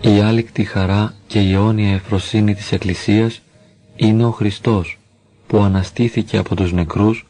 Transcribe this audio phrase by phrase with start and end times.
[0.00, 3.40] Η άλικτη χαρά και η αιώνια ευφροσύνη της Εκκλησίας
[3.96, 4.98] είναι ο Χριστός
[5.46, 7.26] που αναστήθηκε από τους νεκρούς,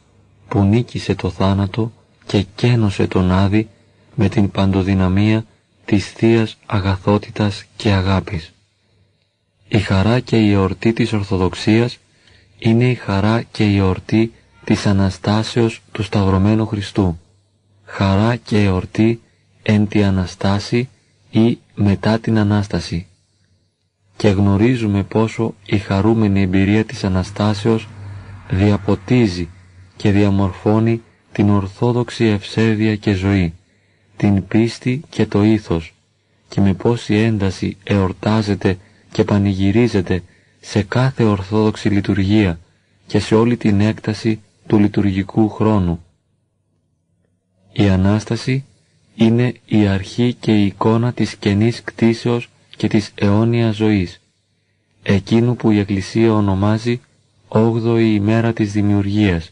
[0.48, 1.93] που νίκησε το θάνατο
[2.27, 3.68] και κένωσε τον Άδη
[4.14, 5.45] με την παντοδυναμία
[5.84, 8.53] της Θείας αγαθότητας και αγάπης.
[9.68, 11.98] Η χαρά και η εορτή της Ορθοδοξίας
[12.59, 14.32] είναι η χαρά και η εορτή
[14.64, 17.19] της Αναστάσεως του Σταυρωμένου Χριστού.
[17.84, 19.20] Χαρά και εορτή
[19.62, 20.88] εν τη Αναστάση
[21.30, 23.06] ή μετά την Ανάσταση.
[24.16, 27.88] Και γνωρίζουμε πόσο η χαρούμενη εμπειρία της Αναστάσεως
[28.50, 29.48] διαποτίζει
[29.97, 31.02] και διαμορφώνει
[31.33, 33.55] την ορθόδοξη ευσέβεια και ζωή,
[34.16, 35.95] την πίστη και το ήθος
[36.48, 38.78] και με πόση ένταση εορτάζεται
[39.12, 40.23] και πανηγυρίζεται
[40.69, 42.59] σε κάθε ορθόδοξη λειτουργία
[43.06, 46.05] και σε όλη την έκταση του λειτουργικού χρόνου.
[47.72, 48.64] Η Ανάσταση
[49.14, 54.20] είναι η αρχή και η εικόνα της καινής κτίσεως και της αιώνιας ζωής,
[55.03, 57.00] εκείνου που η Εκκλησία ονομάζει
[57.48, 59.50] «όγδοη ημέρα της δημιουργίας».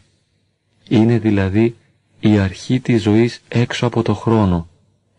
[0.89, 1.77] Είναι δηλαδή
[2.21, 4.69] η αρχή της ζωής έξω από το χρόνο,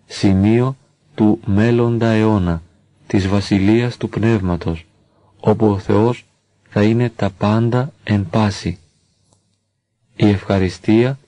[0.06, 0.78] σημείο
[1.16, 2.62] του μέλλοντα αιώνα,
[3.08, 4.86] της βασιλείας του Πνεύματος,
[5.48, 6.26] όπου ο Θεός
[6.70, 8.78] θα είναι τα πάντα εν πάση.
[10.16, 11.20] Η ευχαριστία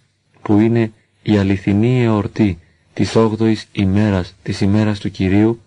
[0.42, 0.92] που είναι
[1.24, 2.60] η αληθινή εορτή
[2.94, 5.62] της 8ης ημέρας της ημέρας του Κυρίου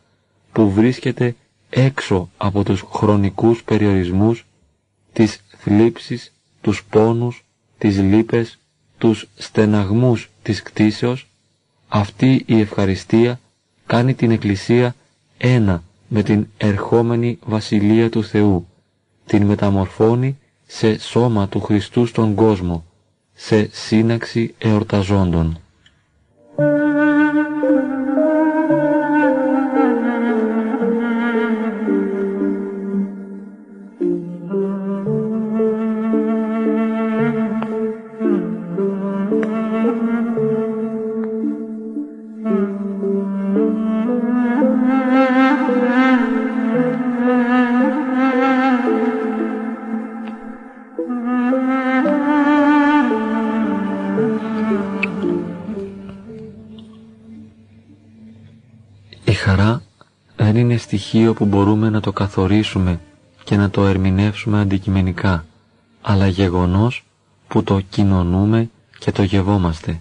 [0.52, 1.34] που βρίσκεται
[1.70, 4.46] έξω από τους χρονικούς περιορισμούς,
[5.12, 7.44] τις θλίψεις, τους πόνους,
[7.78, 8.58] τις λύπες,
[8.98, 11.26] τους στεναγμούς της κτίσεως,
[11.88, 13.40] αυτή η ευχαριστία
[13.86, 14.94] κάνει την Εκκλησία
[15.38, 18.66] ένα με την ερχόμενη Βασιλεία του Θεού,
[19.26, 22.84] την μεταμορφώνει σε σώμα του Χριστού στον κόσμο,
[23.34, 25.58] σε σύναξη εορταζόντων.
[60.76, 63.00] Στοιχείο που μπορούμε να το καθορίσουμε
[63.44, 65.44] και να το ερμηνεύσουμε αντικειμενικά,
[66.00, 67.04] αλλά γεγονός
[67.48, 70.00] που το κοινωνούμε και το γευόμαστε.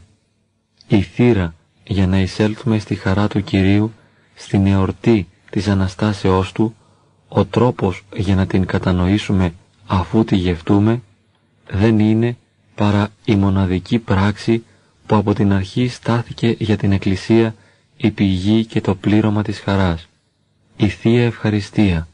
[0.88, 3.92] Η θύρα για να εισέλθουμε στη χαρά του Κυρίου,
[4.36, 6.76] στην εορτή της Αναστάσεώς Του,
[7.28, 9.54] ο τρόπος για να την κατανοήσουμε
[9.88, 11.02] αφού τη γευτούμε,
[11.70, 12.38] δεν είναι
[12.76, 14.64] παρά η μοναδική πράξη
[15.06, 17.56] που από την αρχή στάθηκε για την Εκκλησία
[17.98, 20.09] η πηγή και το πλήρωμα της χαράς
[20.82, 22.08] η Θεία Ευχαριστία,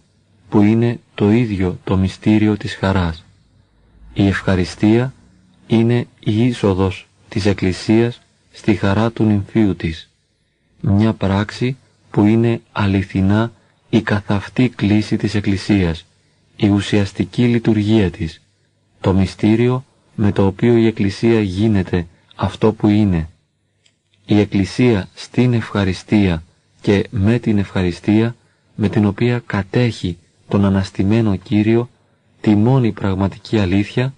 [0.50, 3.24] που είναι το ίδιο το μυστήριο της χαράς.
[4.14, 5.14] Η ευχαριστία
[5.68, 8.22] είναι η είσοδος της Εκκλησίας
[8.52, 10.10] στη χαρά του νυμφίου της,
[10.82, 11.78] μια πράξη
[12.12, 13.52] που είναι αληθινά
[13.90, 16.06] η καθαυτή κλίση της Εκκλησίας,
[16.56, 18.42] η ουσιαστική λειτουργία της,
[19.02, 23.30] το μυστήριο με το οποίο η Εκκλησία γίνεται αυτό που είναι.
[24.26, 26.44] Η Εκκλησία στην ευχαριστία
[26.82, 28.36] και με την ευχαριστία
[28.76, 31.90] με την οποία κατέχει τον αναστημένο Κύριο
[32.42, 34.14] τη μόνη πραγματική αλήθεια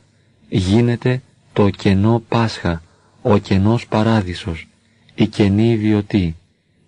[0.50, 1.22] γίνεται
[1.54, 2.82] το κενό Πάσχα,
[3.22, 4.68] ο κενός Παράδεισος,
[5.16, 6.36] η κενή ιδιωτή.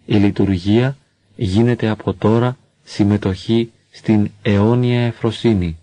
[0.06, 0.98] Η λειτουργία
[1.36, 5.78] γίνεται από τώρα συμμετοχή στην αιώνια εφροσύνη.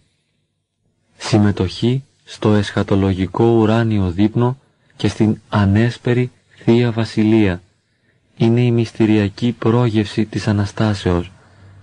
[1.18, 4.58] Συμμετοχή στο εσχατολογικό ουράνιο δείπνο
[4.96, 6.30] και στην ανέσπερη
[6.64, 7.62] Θεία Βασιλεία.
[8.36, 11.30] Είναι η μυστηριακή πρόγευση της Αναστάσεως,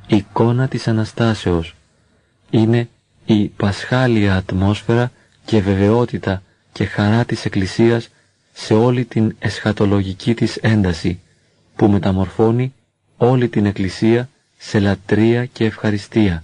[0.07, 1.75] εικόνα της Αναστάσεως.
[2.49, 2.89] Είναι
[3.25, 5.11] η πασχάλια ατμόσφαιρα
[5.45, 8.09] και βεβαιότητα και χαρά της Εκκλησίας
[8.53, 11.19] σε όλη την εσχατολογική της ένταση
[11.75, 12.73] που μεταμορφώνει
[13.17, 16.43] όλη την Εκκλησία σε λατρεία και ευχαριστία,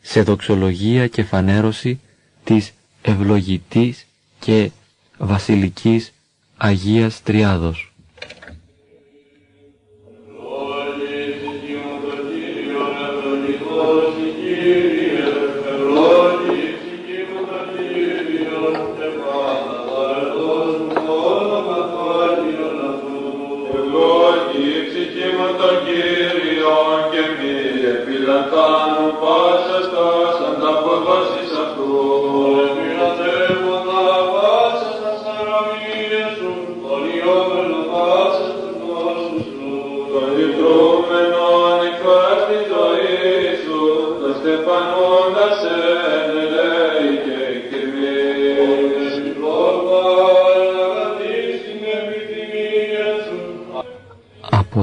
[0.00, 2.00] σε δοξολογία και φανέρωση
[2.44, 2.72] της
[3.02, 4.06] ευλογητής
[4.38, 4.70] και
[5.18, 6.12] βασιλικής
[6.56, 7.94] Αγίας Τριάδος.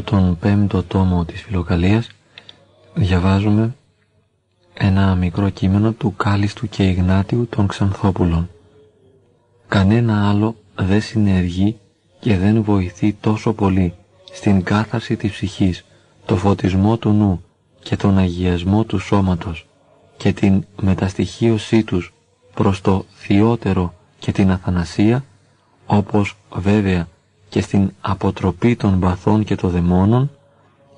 [0.02, 2.10] Τον πέμπτο τόμο της Φιλοκαλίας
[2.94, 3.76] διαβάζουμε
[4.74, 8.50] ένα μικρό κείμενο του Κάλιστου και Ιγνάτιου των Ξανθόπουλων.
[9.68, 11.78] Κανένα άλλο δεν συνεργεί
[12.20, 13.94] και δεν βοηθεί τόσο πολύ
[14.32, 15.86] στην κάθαρση της ψυχής,
[16.26, 17.44] το φωτισμό του νου
[17.84, 19.68] και τον αγιασμό του σώματος
[20.18, 22.14] και την μεταστοιχίωσή τους
[22.54, 25.26] προς το θειότερο και την αθανασία,
[25.86, 27.08] όπως βέβαια
[27.54, 30.32] και στην αποτροπή των παθών και των δαιμόνων,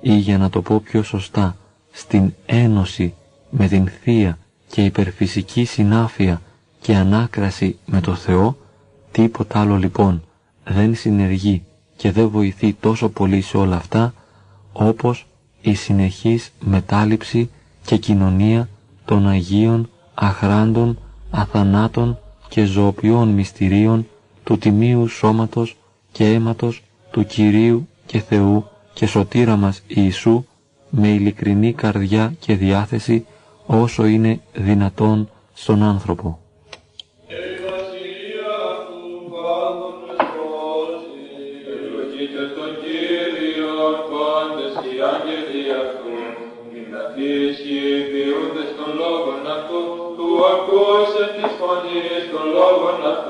[0.00, 1.56] ή για να το πω πιο σωστά,
[1.90, 3.14] στην ένωση
[3.50, 4.38] με την Θεία
[4.68, 6.42] και υπερφυσική συνάφεια
[6.80, 8.56] και ανάκραση με το Θεό,
[9.12, 10.22] τίποτα άλλο λοιπόν
[10.64, 11.62] δεν συνεργεί
[11.96, 14.14] και δεν βοηθεί τόσο πολύ σε όλα αυτά,
[14.72, 15.26] όπως
[15.60, 17.50] η συνεχής μετάληψη
[17.84, 18.68] και κοινωνία
[19.04, 20.98] των Αγίων, Αχράντων,
[21.30, 22.18] Αθανάτων
[22.48, 24.06] και Ζωοποιών Μυστηρίων
[24.44, 25.76] του Τιμίου Σώματος
[26.16, 30.44] και Αίματος του Κυρίου και Θεού και Σωτήρα μας Ιησού
[30.90, 33.26] με ειλικρινή καρδιά και διάθεση
[33.66, 36.38] όσο είναι δυνατόν στον άνθρωπο.
[50.54, 53.25] ακούσε της φωνής των λόγων αυτών.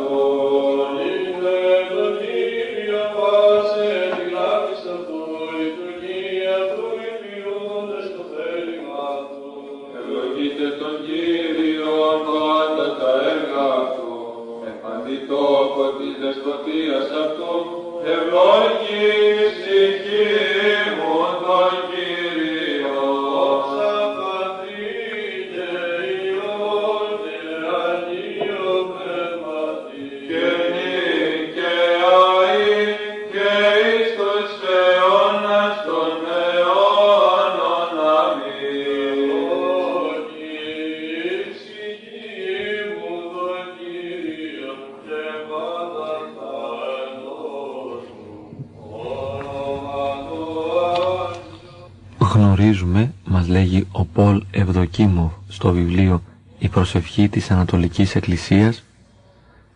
[55.57, 56.23] Στο βιβλίο
[56.59, 58.85] «Η προσευχή της Ανατολικής Εκκλησίας»,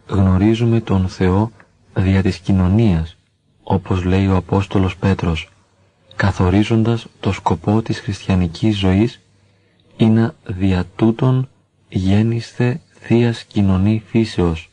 [0.06, 1.50] γνωρίζουμε τον Θεό
[1.94, 3.16] δια της κοινωνίας,
[3.62, 5.48] όπως λέει ο Απόστολος Πέτρος,
[6.16, 9.20] καθορίζοντας το σκοπό της χριστιανικής ζωής
[9.96, 11.48] είναι δια τούτον
[11.88, 14.70] γέννησθε Θείας κοινωνή φύσεως,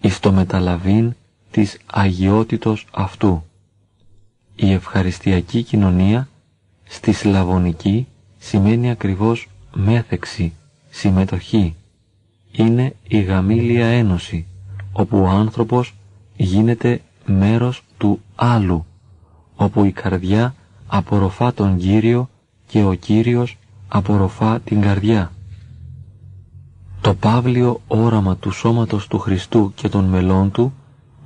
[0.00, 1.14] εις το μεταλαβήν
[1.50, 3.44] της αγιότητος αυτού.
[4.56, 6.28] Η ευχαριστιακή κοινωνία
[6.84, 8.06] στη σλαβωνική
[8.38, 10.52] σημαίνει ακριβώς μέθεξη,
[10.90, 11.74] συμμετοχή.
[12.52, 14.46] Είναι η γαμήλια ένωση,
[14.92, 15.94] όπου ο άνθρωπος
[16.36, 18.84] γίνεται μέρος του άλλου,
[19.56, 20.54] όπου η καρδιά
[20.86, 22.28] απορροφά τον Κύριο
[22.66, 23.56] και ο Κύριος
[23.88, 25.32] απορροφά την καρδιά.
[27.00, 30.72] Το παύλιο όραμα του σώματος του Χριστού και των μελών του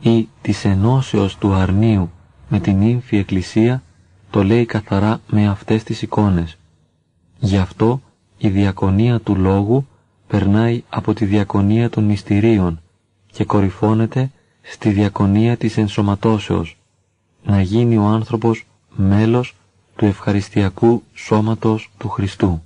[0.00, 2.10] ή της ενώσεως του αρνίου
[2.48, 3.82] με την ύμφη Εκκλησία
[4.30, 6.56] το λέει καθαρά με αυτές τις εικόνες.
[7.38, 8.00] Γι' αυτό
[8.44, 9.86] η διακονία του Λόγου
[10.26, 12.80] περνάει από τη διακονία των μυστηρίων
[13.32, 14.30] και κορυφώνεται
[14.62, 16.78] στη διακονία της ενσωματώσεως,
[17.44, 19.54] να γίνει ο άνθρωπος μέλος
[19.96, 22.62] του ευχαριστιακού σώματος του Χριστού.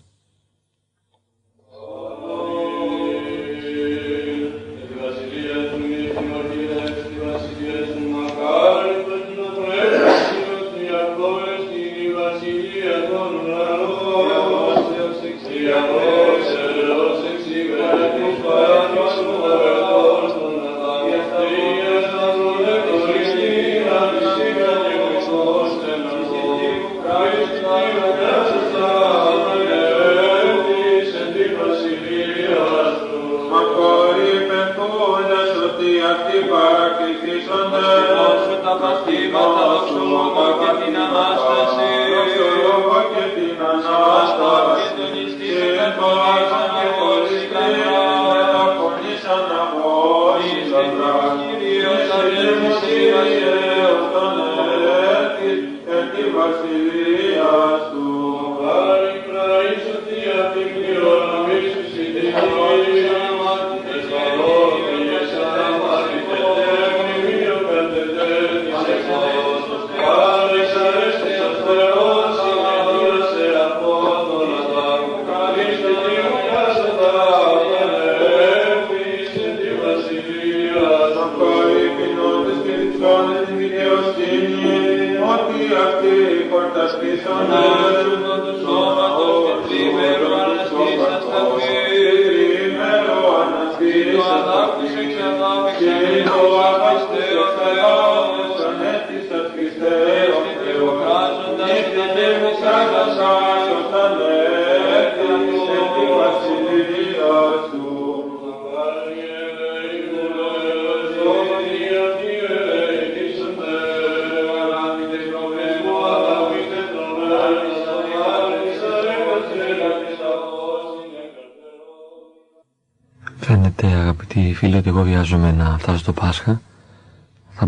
[123.39, 126.61] Φαίνεται αγαπητοί φίλοι ότι εγώ βιάζομαι να φτάσω στο Πάσχα.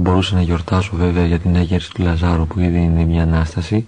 [0.00, 3.86] Θα μπορούσα να γιορτάσω βέβαια για την έγερση του Λαζάρου που ήδη είναι μια Ανάσταση.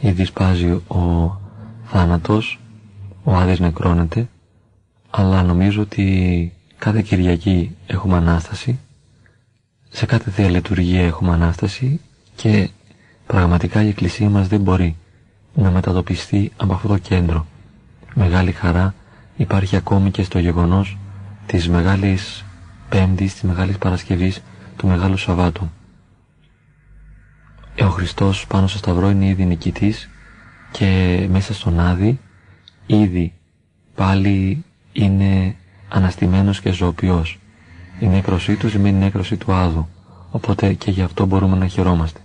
[0.00, 1.36] Ήδη σπάζει ο
[1.84, 2.60] θάνατος,
[3.24, 4.28] ο Άδης νεκρώνεται.
[5.10, 8.78] Αλλά νομίζω ότι κάθε Κυριακή έχουμε Ανάσταση.
[9.88, 12.00] Σε κάθε Θεία Λειτουργία έχουμε Ανάσταση
[12.36, 12.68] και
[13.26, 14.96] πραγματικά η Εκκλησία μας δεν μπορεί
[15.54, 17.46] να μετατοπιστεί από αυτό το κέντρο.
[18.14, 18.94] Μεγάλη χαρά
[19.36, 20.98] υπάρχει ακόμη και στο γεγονός
[21.46, 22.44] της Μεγάλης
[22.88, 24.40] Πέμπτης, της Μεγάλης Παρασκευής,
[24.82, 25.70] του Μεγάλου Σαββάτου.
[27.80, 30.08] Ο Χριστός πάνω στο Σταυρό είναι ήδη νικητής
[30.72, 32.20] και μέσα στον Άδη
[32.86, 33.32] ήδη
[33.94, 35.56] πάλι είναι
[35.88, 37.38] αναστημένος και ζωοποιός.
[38.00, 39.88] Η νέκρωσή τους σημαίνει νέκρωση του Άδου,
[40.30, 42.20] οπότε και γι' αυτό μπορούμε να χαιρόμαστε.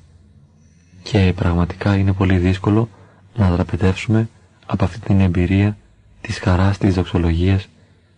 [1.04, 2.90] Και πραγματικά είναι πολύ δύσκολο
[3.36, 4.30] να δραπετεύσουμε
[4.66, 5.78] από αυτή την εμπειρία
[6.22, 7.68] της χαράς, της δοξολογίας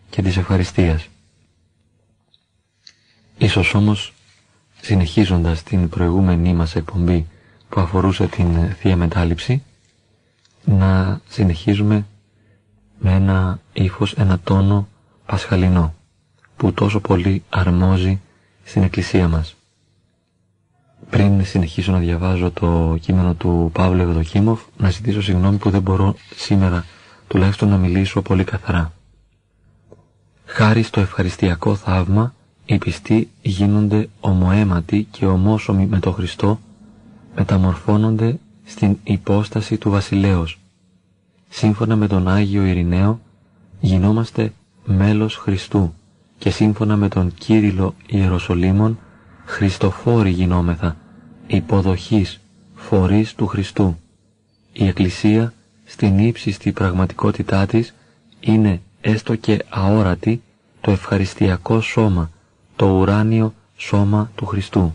[0.10, 1.08] και της ευχαριστίας.
[3.38, 4.14] Ίσως όμως,
[4.82, 7.28] συνεχίζοντας την προηγούμενη μας εκπομπή
[7.70, 9.64] που αφορούσε την Θεία Μετάληψη,
[10.66, 12.06] να συνεχίζουμε
[13.00, 14.88] με ένα ύφος, ένα τόνο
[15.26, 15.94] πασχαλινό,
[16.58, 18.20] που τόσο πολύ αρμόζει
[18.64, 19.56] στην Εκκλησία μας.
[21.10, 26.16] Πριν συνεχίσω να διαβάζω το κείμενο του Παύλου Ευδοκίμοφ, να ζητήσω συγγνώμη που δεν μπορώ
[26.36, 26.86] σήμερα
[27.28, 28.94] τουλάχιστον να μιλήσω πολύ καθαρά.
[30.46, 32.34] Χάρη στο ευχαριστιακό θαύμα,
[32.70, 36.60] οι πιστοί γίνονται ομοαίματοι και ομόσωμοι με τον Χριστό,
[37.36, 40.60] μεταμορφώνονται στην υπόσταση του βασιλέως.
[41.50, 43.20] Σύμφωνα με τον Άγιο Ειρηναίο,
[43.80, 44.54] γινόμαστε
[44.86, 45.94] μέλος Χριστού
[46.38, 49.00] και σύμφωνα με τον Κύριλο Ιεροσολύμων,
[49.46, 50.98] Χριστοφόροι γινόμεθα,
[51.48, 52.40] υποδοχής,
[52.76, 53.98] φορείς του Χριστού.
[54.74, 55.54] Η Εκκλησία,
[55.86, 57.94] στην ύψιστη πραγματικότητά της,
[58.40, 60.42] είναι έστω και αόρατη
[60.82, 62.30] το ευχαριστιακό σώμα,
[62.80, 64.94] το ουράνιο σώμα του Χριστού.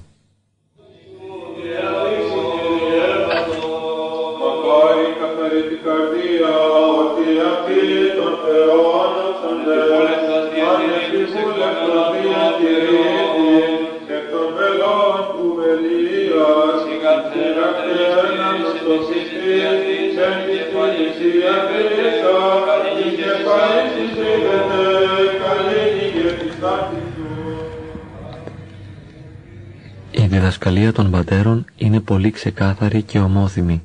[30.71, 33.83] Διδασκαλία των πατέρων είναι πολύ ξεκάθαρη και ομόθυμη.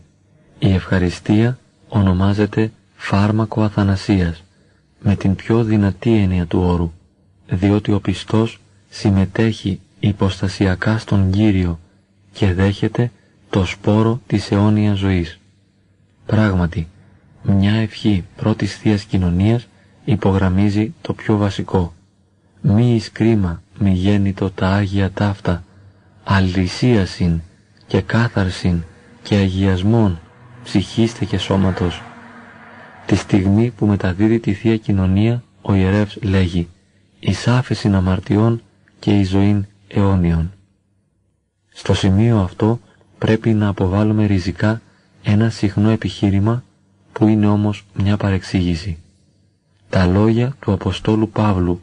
[0.60, 1.58] Η ευχαριστία
[1.90, 4.44] ονομάζεται φάρμακο αθανασίας,
[5.00, 6.92] με την πιο δυνατή έννοια του όρου,
[7.50, 8.60] διότι ο πιστός
[8.90, 11.80] συμμετέχει υποστασιακά στον Κύριο
[12.34, 13.12] και δέχεται
[13.50, 15.40] το σπόρο της αιώνιας ζωής.
[16.26, 16.88] Πράγματι,
[17.44, 19.68] μια ευχή πρώτης Θείας Κοινωνίας
[20.06, 21.94] υπογραμμίζει το πιο βασικό.
[22.62, 25.64] Μη εις κρίμα μη γέννητο τα Άγια Ταύτα,
[26.32, 27.42] αλυσίασιν
[27.88, 28.84] και κάθαρσιν
[29.24, 30.20] και αγιασμόν
[30.64, 32.02] ψυχήστε και σώματος.
[33.06, 36.68] Τη στιγμή που μεταδίδει τη Θεία Κοινωνία, ο ιερεύς λέγει
[37.20, 38.62] «Εις άφεσιν αμαρτιών
[39.00, 40.52] και η ζωήν αιώνιον».
[41.70, 42.80] Στο σημείο αυτό
[43.18, 44.82] πρέπει να αποβάλουμε ριζικά
[45.24, 46.64] ένα συχνό επιχείρημα
[47.14, 48.98] που είναι όμως μια παρεξήγηση.
[49.90, 51.82] Τα λόγια του Αποστόλου Παύλου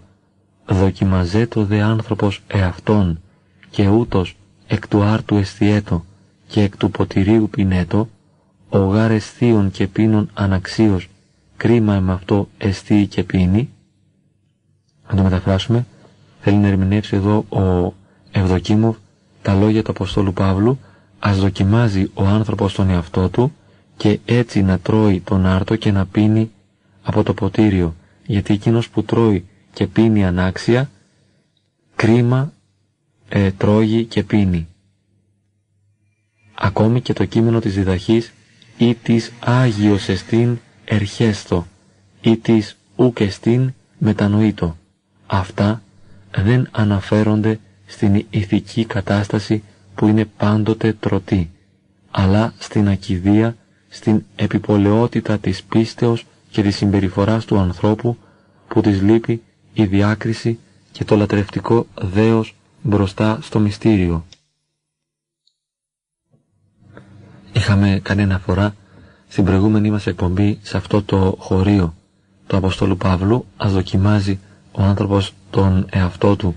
[0.66, 3.20] «Δοκιμαζέτο δε άνθρωπος εαυτόν
[3.76, 6.04] και ούτως εκ του άρτου εστιέτο
[6.46, 8.08] και εκ του ποτηρίου πινέτο,
[8.68, 11.08] ο γάρ εστίων και πίνων αναξίως
[11.56, 13.68] κρίμα εμ' αυτό εστίει και πίνει».
[15.08, 15.86] Να το μεταφράσουμε,
[16.40, 17.94] θέλει να ερμηνεύσει εδώ ο
[18.30, 18.96] Ευδοκίμοφ
[19.42, 20.78] τα λόγια του Αποστόλου Παύλου,
[21.18, 23.52] ας δοκιμάζει ο άνθρωπος τον εαυτό του
[23.96, 26.50] και έτσι να τρώει τον άρτο και να πίνει
[27.02, 27.94] από το ποτήριο,
[28.26, 30.90] γιατί εκείνος που τρώει και πίνει ανάξια,
[31.94, 32.54] κρίμα
[33.28, 34.66] ε, τρώγει και πίνει.
[36.54, 38.32] Ακόμη και το κείμενο της διδαχής
[38.78, 41.66] ή της Άγιος εστίν ερχέστο
[42.20, 44.76] ή της ουκ εστίν μετανοήτο.
[45.26, 45.82] Αυτά
[46.36, 49.62] δεν αναφέρονται στην ηθική κατάσταση
[49.94, 51.50] που είναι πάντοτε τρωτή,
[52.10, 53.56] αλλά στην ακιδεία,
[53.88, 58.16] στην επιπολαιότητα της πίστεως και της συμπεριφοράς του ανθρώπου
[58.68, 59.42] που της λείπει
[59.72, 60.58] η διάκριση
[60.92, 62.54] και το λατρευτικό δέος
[62.86, 64.24] μπροστά στο μυστήριο.
[67.52, 68.74] Είχαμε κάνει αναφορά
[69.28, 71.94] στην προηγούμενη μας εκπομπή σε αυτό το χωρίο
[72.46, 74.38] του Αποστόλου Παύλου ας δοκιμάζει
[74.72, 76.56] ο άνθρωπος τον εαυτό του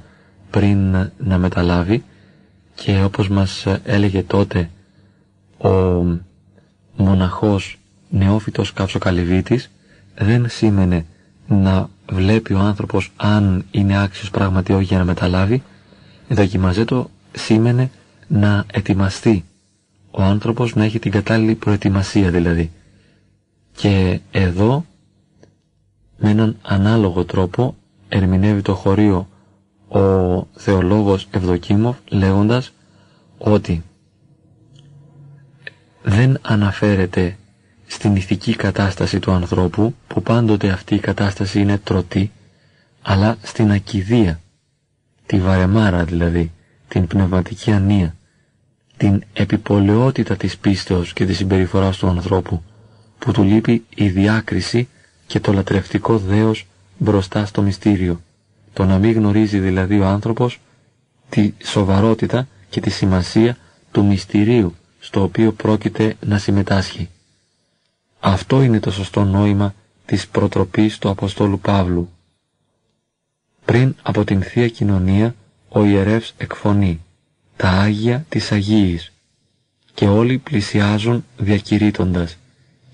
[0.50, 2.04] πριν να μεταλάβει
[2.76, 4.70] και όπως μας έλεγε τότε
[5.58, 5.70] ο
[6.96, 9.70] μοναχός νεόφυτος καυσοκαλυβίτης
[10.16, 11.06] δεν σήμαινε
[11.48, 15.64] να βλέπει ο άνθρωπος αν είναι άξιος πράγματι όχι για να μεταλάβει
[16.30, 17.92] δοκιμαζέ το σήμαινε
[18.28, 19.46] να ετοιμαστεί.
[20.12, 22.72] Ο άνθρωπος να έχει την κατάλληλη προετοιμασία δηλαδή.
[23.76, 24.86] Και εδώ
[26.18, 27.76] με έναν ανάλογο τρόπο
[28.10, 29.28] ερμηνεύει το χωρίο
[29.88, 30.00] ο
[30.56, 32.72] θεολόγος Ευδοκίμοφ λέγοντας
[33.38, 33.84] ότι
[36.04, 37.38] δεν αναφέρεται
[37.86, 42.32] στην ηθική κατάσταση του ανθρώπου που πάντοτε αυτή η κατάσταση είναι τρωτή
[43.02, 44.40] αλλά στην ακιδεία
[45.30, 46.52] τη βαρεμάρα δηλαδή
[46.88, 48.16] την πνευματική ανία
[48.98, 52.64] την επιπολαιότητα της πίστεως και της συμπεριφοράς του ανθρώπου
[53.20, 54.88] που του λείπει η διάκριση
[55.28, 56.68] και το λατρευτικό δέος
[56.98, 58.22] μπροστά στο μυστήριο.
[58.74, 60.60] Το να μην γνωρίζει δηλαδή ο άνθρωπος
[61.30, 63.58] τη σοβαρότητα και τη σημασία
[63.92, 67.10] του μυστηρίου στο οποίο πρόκειται να συμμετάσχει.
[68.20, 69.74] Αυτό είναι το σωστό νόημα
[70.06, 72.10] της προτροπής του Αποστόλου Παύλου.
[73.70, 75.36] Πριν από την Θεία Κοινωνία
[75.70, 77.02] ο ιερεύς εκφωνεί
[77.56, 79.12] τα Άγια της Αγίης
[79.94, 82.38] και όλοι πλησιάζουν διακηρύττοντας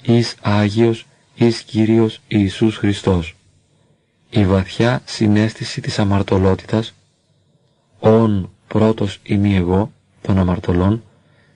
[0.04, 3.36] «Εις Άγιος, εις Κύριος Ιησούς Χριστός».
[4.30, 6.94] Η βαθιά συνέστηση της αμαρτωλότητας
[8.00, 11.04] «Ον πρώτος είμαι εγώ» των αμαρτωλών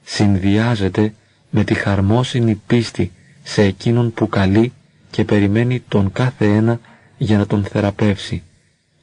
[0.03, 1.13] συνδυάζεται
[1.49, 3.11] με τη χαρμόσυνη πίστη
[3.43, 4.73] σε εκείνον που καλεί
[5.11, 6.79] και περιμένει τον κάθε ένα
[7.17, 8.43] για να τον θεραπεύσει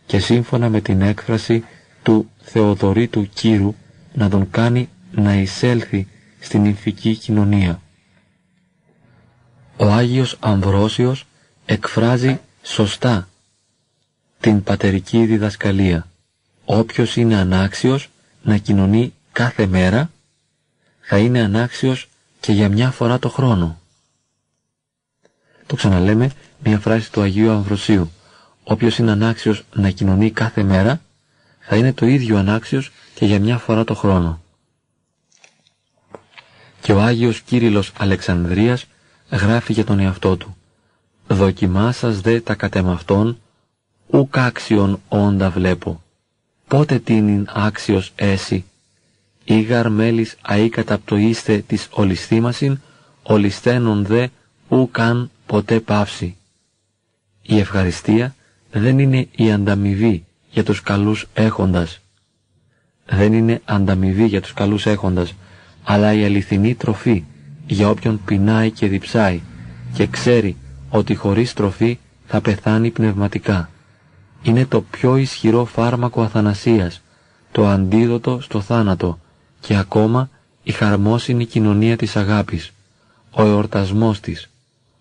[0.07, 1.65] και σύμφωνα με την έκφραση
[2.03, 3.75] του Θεοδωρήτου Κύρου
[4.13, 6.09] να τον κάνει να εισέλθει
[6.41, 7.81] στην ηθική κοινωνία.
[9.77, 11.27] Ο Άγιος Αμβρόσιος
[11.67, 13.29] εκφράζει σωστά
[14.41, 16.07] την πατερική διδασκαλία.
[16.65, 18.11] Όποιος είναι ανάξιος
[18.43, 20.11] να κοινωνεί κάθε μέρα
[21.01, 22.09] θα είναι ανάξιος
[22.41, 23.81] και για μια φορά το χρόνο.
[25.67, 26.31] Το ξαναλέμε
[26.65, 28.11] μια φράση του Αγίου Αμβροσίου.
[28.69, 31.01] Όποιος είναι ανάξιος να κοινωνεί κάθε μέρα
[31.61, 34.43] θα είναι το ίδιο ανάξιος και για μια φορά το χρόνο.
[36.81, 38.87] Και ο Άγιος Κύριλλος Αλεξανδρίας
[39.31, 40.57] γράφει για τον εαυτό του
[41.27, 43.41] «Δοκιμάσας δε τα κατεμαυτόν,
[44.07, 46.03] ουκ άξιον όντα βλέπω.
[46.69, 48.65] Πότε τίνην άξιος έσυ,
[49.45, 52.79] ήγαρ μέλης αή καταπτωίστε της ολισθήμασιν,
[53.23, 54.29] ολισθένων δε
[54.69, 56.37] ουκαν ποτέ παύσει».
[57.43, 58.36] Η ευχαριστία
[58.79, 62.01] δεν είναι η ανταμοιβή για τους καλούς έχοντας.
[63.07, 65.35] Δεν είναι ανταμοιβή για τους καλούς έχοντας,
[65.85, 67.25] αλλά η αληθινή τροφή
[67.67, 69.41] για όποιον πεινάει και διψάει
[69.93, 70.57] και ξέρει
[70.91, 73.71] ότι χωρίς τροφή θα πεθάνει πνευματικά.
[74.43, 77.03] Είναι το πιο ισχυρό φάρμακο αθανασίας,
[77.53, 79.19] το αντίδοτο στο θάνατο
[79.61, 80.31] και ακόμα
[80.63, 82.73] η χαρμόσυνη κοινωνία της αγάπης,
[83.31, 84.51] ο εορτασμός της.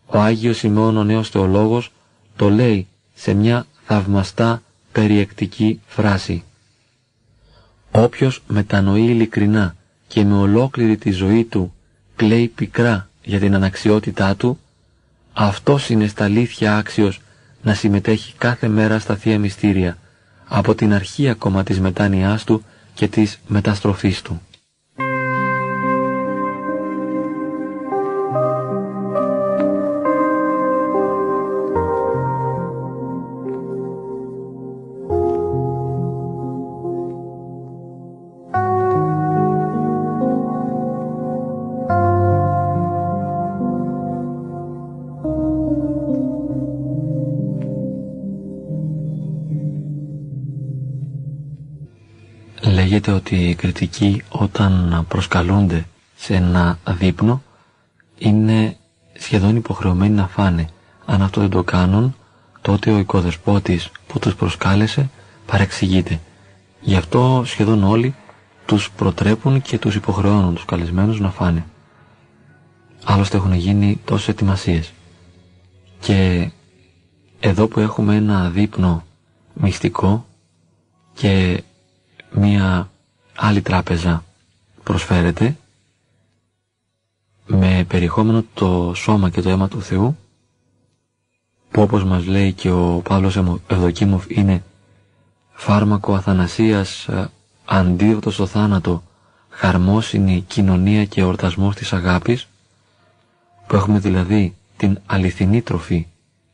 [0.05, 1.91] Ο Άγιος Σημεών ο Νέος Θεολόγος
[2.35, 6.43] το λέει σε μια θαυμαστά περιεκτική φράση.
[7.91, 9.75] Όποιος μετανοεί ειλικρινά
[10.07, 11.73] και με ολόκληρη τη ζωή του
[12.15, 14.59] κλαίει πικρά για την αναξιότητά του,
[15.33, 17.21] αυτός είναι στα αλήθεια άξιος
[17.61, 19.97] να συμμετέχει κάθε μέρα στα Θεία Μυστήρια,
[20.47, 24.41] από την αρχή ακόμα της μετάνοιάς του και της μεταστροφής του.
[53.15, 57.41] Ότι οι κριτικοί όταν προσκαλούνται σε ένα δείπνο
[58.17, 58.77] είναι
[59.13, 60.69] σχεδόν υποχρεωμένοι να φάνε.
[61.05, 62.15] Αν αυτό δεν το κάνουν,
[62.61, 65.09] τότε ο οικοδεσπότης που τους προσκάλεσε
[65.45, 66.19] παρεξηγείται.
[66.81, 68.15] Γι' αυτό σχεδόν όλοι
[68.65, 71.65] τους προτρέπουν και τους υποχρεώνουν τους καλεσμένους να φάνε.
[73.03, 74.93] Άλλωστε έχουν γίνει τόσες ετοιμασίες.
[75.99, 76.49] Και
[77.39, 79.03] εδώ που έχουμε ένα δείπνο
[79.53, 80.25] μυστικό
[81.13, 81.63] και
[82.31, 82.89] μία
[83.35, 84.23] άλλη τράπεζα
[84.83, 85.55] προσφέρεται,
[87.45, 90.17] με περιεχόμενο το σώμα και το αίμα του Θεού
[91.71, 94.63] που όπως μας λέει και ο Παύλος Ευδοκίμοφ είναι
[95.53, 97.29] φάρμακο αθανασίας ε,
[97.65, 99.03] αντίδοτος στο θάνατο
[99.49, 102.47] χαρμόσυνη κοινωνία και ορτασμός της αγάπης
[103.67, 106.07] που έχουμε δηλαδή την αληθινή τροφή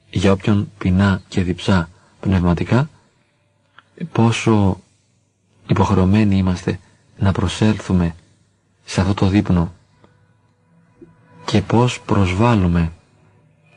[0.09, 1.89] για όποιον πεινά και διψά
[2.19, 2.89] πνευματικά
[4.11, 4.81] πόσο
[5.71, 6.79] υποχρεωμένοι είμαστε
[7.17, 8.15] να προσέλθουμε
[8.85, 9.73] σε αυτό το δείπνο
[11.45, 12.91] και πώς προσβάλλουμε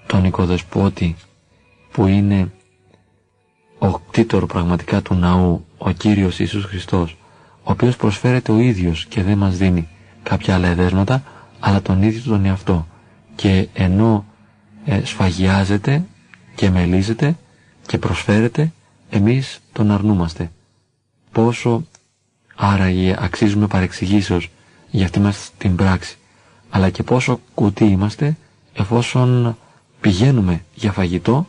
[0.07, 1.17] τον οικοδεσπότη
[1.93, 2.53] που είναι
[3.79, 7.17] ο κτήτορο πραγματικά του ναού, ο Κύριος Ιησούς Χριστός,
[7.63, 9.89] ο οποίος προσφέρεται ο ίδιος και δεν μας δίνει
[10.23, 11.23] κάποια άλλα εδέσματα,
[11.61, 12.87] αλλά τον ίδιο τον εαυτό.
[13.35, 14.25] Και ενώ
[14.85, 16.05] ε, σφαγιάζεται
[16.55, 17.37] και μελίζεται
[17.87, 18.73] και προσφέρεται,
[19.11, 20.51] εμείς τον αρνούμαστε.
[21.35, 21.87] Πόσο
[22.55, 24.51] άραγε αξίζουμε παρεξηγήσεως
[24.91, 26.17] για αυτή μας την πράξη,
[26.71, 28.37] αλλά και πόσο κουτί είμαστε
[28.75, 29.57] εφόσον
[30.01, 31.47] πηγαίνουμε για φαγητό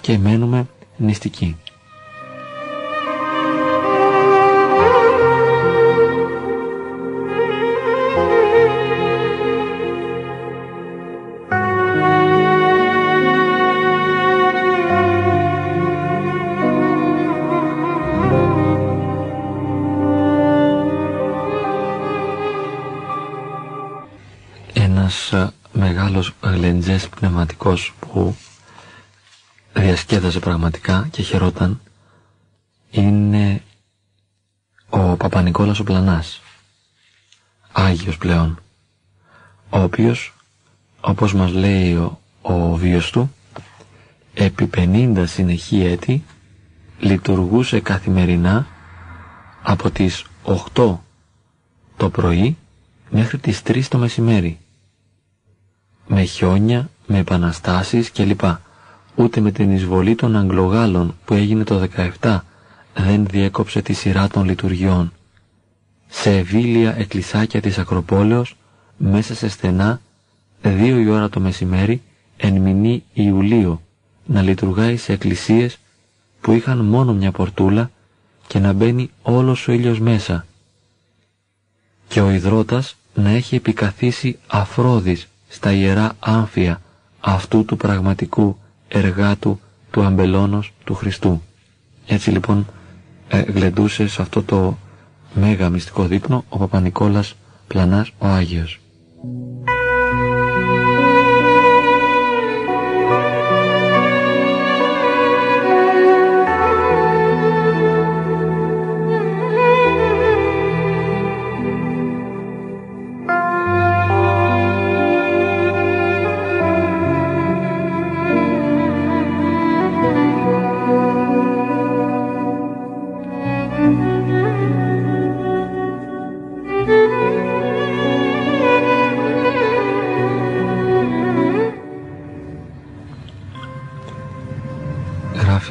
[0.00, 0.66] και μένουμε
[0.96, 1.56] νηστικοί.
[27.22, 28.36] Πνευματικός που
[29.72, 31.80] διασκέδαζε πραγματικά και χαιρόταν
[32.90, 33.62] είναι
[34.90, 36.40] ο Παπα-Νικόλας ο Πλανάς,
[37.72, 38.60] Άγιος πλέον,
[39.70, 40.34] ο οποίος,
[41.00, 43.32] όπως μας λέει ο, ο βίος του,
[44.34, 46.24] επί 50 συνεχή έτη
[46.98, 48.66] λειτουργούσε καθημερινά
[49.62, 50.24] από τις
[50.74, 50.96] 8
[51.96, 52.56] το πρωί
[53.10, 54.58] μέχρι τις 3 το μεσημέρι.
[56.06, 58.40] Με χιόνια, με επαναστάσεις κλπ
[59.14, 61.88] ούτε με την εισβολή των Αγγλογάλων που έγινε το
[62.20, 62.38] 17
[62.94, 65.12] δεν διέκοψε τη σειρά των λειτουργιών.
[66.08, 68.56] Σε ευήλια εκκλησάκια της Ακροπόλεως,
[68.96, 70.00] μέσα σε στενά,
[70.62, 72.02] δύο η ώρα το μεσημέρι,
[72.36, 73.80] εν μηνύ Ιουλίου,
[74.24, 75.78] να λειτουργάει σε εκκλησίες
[76.40, 77.90] που είχαν μόνο μια πορτούλα
[78.46, 80.46] και να μπαίνει όλος ο ήλιος μέσα.
[82.08, 86.80] Και ο υδρότας να έχει επικαθίσει αφρόδης στα ιερά άμφια
[87.24, 88.58] αυτού του πραγματικού
[88.88, 91.42] εργάτου του αμπελώνος του Χριστού.
[92.06, 92.66] Έτσι λοιπόν
[93.28, 94.76] ε, γλεντούσε σε αυτό το
[95.34, 97.34] μέγα μυστικό δείπνο ο Παπα-Νικόλας
[97.66, 98.80] Πλανάς ο Άγιος.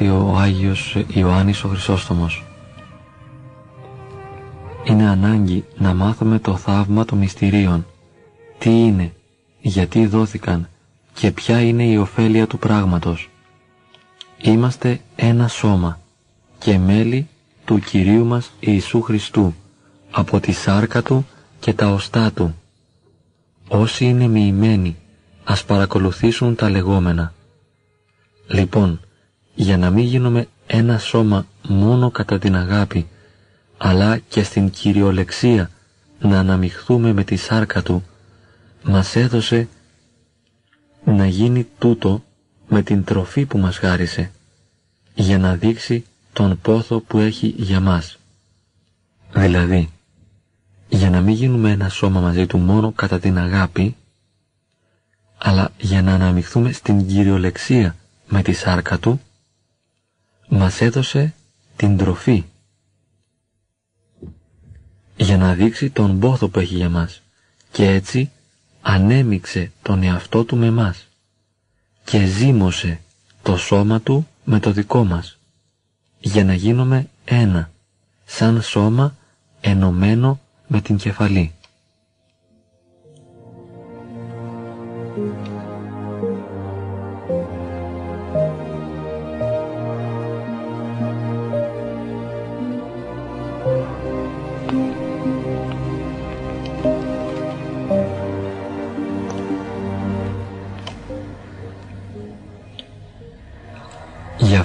[0.00, 2.44] Ο Άγιος Ιωάννης ο Χρυσόστομος.
[4.84, 7.86] Είναι ανάγκη να μάθουμε το θαύμα των μυστηρίων.
[8.58, 9.12] Τι είναι,
[9.60, 10.68] γιατί δόθηκαν
[11.14, 13.30] και ποια είναι η ωφέλεια του πράγματος.
[14.42, 16.00] Είμαστε ένα σώμα
[16.58, 17.28] και μέλη
[17.64, 19.54] του Κυρίου μας Ιησού Χριστού
[20.10, 21.26] από τη σάρκα Του
[21.60, 22.54] και τα οστά Του.
[23.68, 24.96] Όσοι είναι μοιημένοι
[25.44, 27.32] ας παρακολουθήσουν τα λεγόμενα.
[28.46, 29.00] Λοιπόν,
[29.54, 33.08] για να μην γίνουμε ένα σώμα μόνο κατά την αγάπη,
[33.78, 35.70] αλλά και στην κυριολεξία
[36.18, 38.04] να αναμειχθούμε με τη σάρκα Του,
[38.82, 39.68] μας έδωσε
[41.04, 42.22] να γίνει τούτο
[42.68, 44.30] με την τροφή που μας χάρισε,
[45.14, 48.18] για να δείξει τον πόθο που έχει για μας.
[49.34, 49.90] Δηλαδή,
[50.88, 53.96] για να μην γίνουμε ένα σώμα μαζί Του μόνο κατά την αγάπη,
[55.38, 57.96] αλλά για να αναμειχθούμε στην κυριολεξία
[58.28, 59.20] με τη σάρκα Του,
[60.48, 61.34] μας έδωσε
[61.76, 62.44] την τροφή
[65.16, 67.22] για να δείξει τον πόθο που έχει για μας
[67.70, 68.30] και έτσι
[68.82, 71.06] ανέμιξε τον εαυτό του με μας
[72.04, 73.00] και ζήμωσε
[73.42, 75.38] το σώμα του με το δικό μας
[76.20, 77.70] για να γίνουμε ένα
[78.24, 79.16] σαν σώμα
[79.60, 81.52] ενωμένο με την κεφαλή.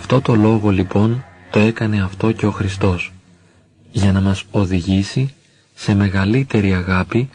[0.10, 3.13] Αυτό το λόγο λοιπόν το έκανε αυτό και ο Χριστός,
[3.91, 5.34] για να μας οδηγήσει
[5.76, 7.30] σε μεγαλύτερη αγάπη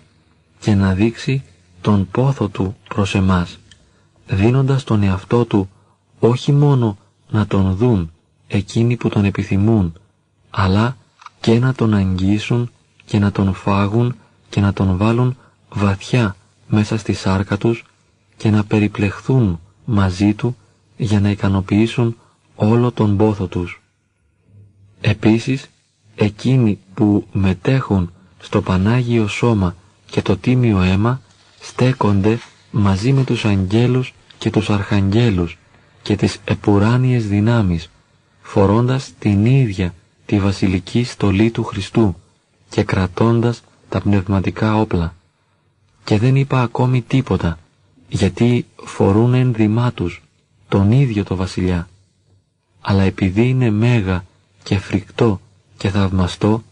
[0.60, 1.42] και να δείξει
[1.80, 3.58] τον πόθο Του προς εμάς,
[4.26, 5.70] δίνοντας τον εαυτό Του
[6.18, 6.98] όχι μόνο
[7.30, 8.12] να τον δουν
[8.48, 9.92] εκείνοι που τον επιθυμούν,
[10.50, 10.96] αλλά
[11.40, 12.70] και να τον αγγίσουν
[13.04, 14.14] και να τον φάγουν
[14.48, 15.36] και να τον βάλουν
[15.68, 16.36] βαθιά
[16.68, 17.84] μέσα στη σάρκα τους
[18.36, 20.56] και να περιπλεχθούν μαζί του
[20.96, 22.16] για να ικανοποιήσουν
[22.68, 23.82] όλο τον πόθο τους.
[25.00, 25.70] Επίσης,
[26.16, 31.20] εκείνοι που μετέχουν στο Πανάγιο Σώμα και το Τίμιο Αίμα
[31.60, 32.38] στέκονται
[32.70, 35.58] μαζί με τους αγγέλους και τους αρχαγγέλους
[36.02, 37.90] και τις επουράνιες δυνάμεις,
[38.42, 39.94] φορώντας την ίδια
[40.26, 42.16] τη βασιλική στολή του Χριστού
[42.68, 45.14] και κρατώντας τα πνευματικά όπλα.
[46.04, 47.58] Και δεν είπα ακόμη τίποτα,
[48.08, 50.22] γιατί φορούν ενδυμά τους
[50.68, 51.86] τον ίδιο το βασιλιά.
[52.82, 54.24] Αλλά επειδή είναι μέγα
[54.62, 55.40] και φρικτό
[55.76, 56.62] και θαυμαστό,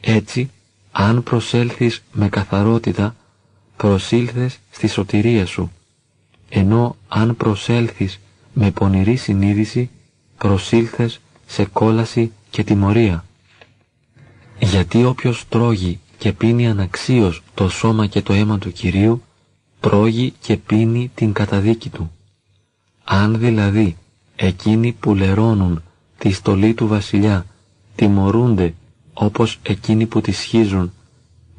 [0.00, 0.50] έτσι,
[0.92, 3.16] αν προσέλθεις με καθαρότητα,
[3.76, 5.72] προσήλθες στη σωτηρία σου,
[6.48, 8.20] ενώ αν προσέλθεις
[8.52, 9.90] με πονηρή συνείδηση,
[10.38, 13.24] προσήλθες σε κόλαση και τιμωρία.
[14.58, 19.22] Γιατί όποιος τρώγει και πίνει αναξίως το σώμα και το αίμα του Κυρίου,
[19.80, 22.12] τρώγει και πίνει την καταδίκη του.
[23.04, 23.96] Αν δηλαδή
[24.46, 25.82] εκείνοι που λερώνουν
[26.18, 27.46] τη στολή του βασιλιά
[27.94, 28.74] τιμωρούνται
[29.12, 30.92] όπως εκείνοι που τη σχίζουν,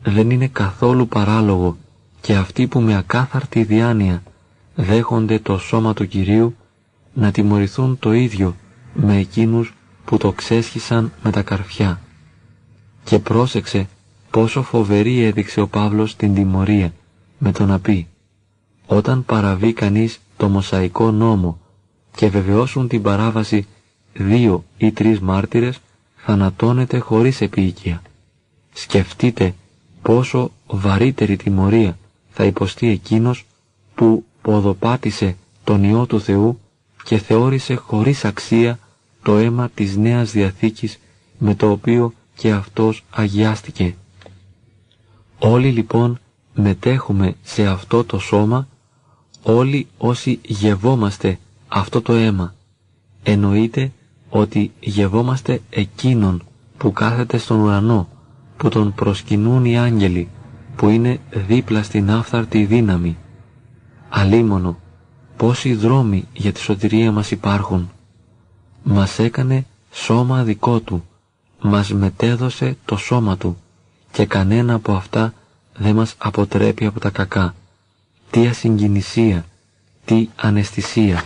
[0.04, 1.78] δεν είναι καθόλου παράλογο
[2.22, 4.24] και αυτοί που με ακάθαρτη διάνοια
[4.76, 6.56] δέχονται το σώμα του Κυρίου
[7.14, 8.56] να τιμωρηθούν το ίδιο
[8.94, 9.74] με εκείνους
[10.06, 12.02] που το ξέσχισαν με τα καρφιά.
[13.04, 13.88] Και πρόσεξε
[14.30, 16.94] πόσο φοβερή έδειξε ο Παύλος την τιμωρία
[17.38, 18.08] με το να πει
[18.86, 21.62] «Όταν παραβεί κανείς το Μωσαϊκό νόμο
[22.16, 23.68] και βεβαιώσουν την παράβαση
[24.14, 25.80] δύο ή τρεις μάρτυρες,
[26.16, 28.02] θανατώνεται χωρίς επίοικια.
[28.74, 29.54] Σκεφτείτε
[30.02, 31.98] πόσο βαρύτερη τιμωρία
[32.32, 33.46] θα υποστεί εκείνος
[33.96, 36.60] που ποδοπάτησε τον Υιό του Θεού
[37.04, 38.80] και θεώρησε χωρίς αξία
[39.24, 41.00] το αίμα της Νέας Διαθήκης
[41.38, 43.96] με το οποίο και αυτός αγιάστηκε.
[45.40, 46.20] Όλοι λοιπόν
[46.54, 48.68] μετέχουμε σε αυτό το σώμα,
[49.44, 51.40] όλοι όσοι γευόμαστε
[51.74, 52.54] αυτό το αίμα.
[53.24, 53.92] Εννοείται
[54.30, 56.44] ότι γευόμαστε εκείνον
[56.78, 58.08] που κάθεται στον ουρανό,
[58.58, 60.28] που τον προσκυνούν οι άγγελοι,
[60.76, 63.18] που είναι δίπλα στην άφθαρτη δύναμη.
[64.10, 64.80] Αλίμονο,
[65.38, 67.92] πόσοι δρόμοι για τη σωτηρία μας υπάρχουν.
[68.84, 71.04] Μας έκανε σώμα δικό του,
[71.62, 73.58] μας μετέδωσε το σώμα του
[74.12, 75.34] και κανένα από αυτά
[75.78, 77.56] δεν μας αποτρέπει από τα κακά.
[78.30, 79.46] Τι ασυγκινησία,
[80.06, 81.24] τι αναισθησία.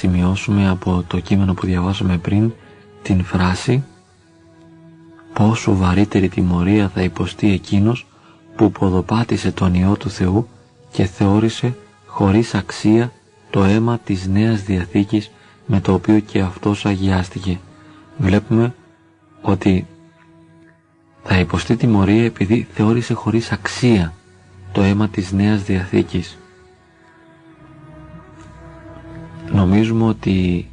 [0.00, 2.52] Σημειώσουμε από το κείμενο που διαβάσαμε πριν
[3.02, 3.84] την φράση
[5.32, 8.06] πόσο βαρύτερη τιμωρία θα υποστεί εκείνος
[8.56, 10.48] που ποδοπάτησε τον Υιό του Θεού
[10.92, 13.12] και θεώρησε χωρίς αξία
[13.50, 15.30] το αίμα της Νέας Διαθήκης
[15.66, 17.58] με το οποίο και αυτός αγιάστηκε.
[18.18, 18.74] Βλέπουμε
[19.42, 19.86] ότι
[21.24, 24.12] θα υποστεί τιμωρία επειδή θεώρησε χωρίς αξία
[24.72, 26.38] το αίμα της Νέας Διαθήκης.
[29.60, 30.66] Νομίζουμε ότι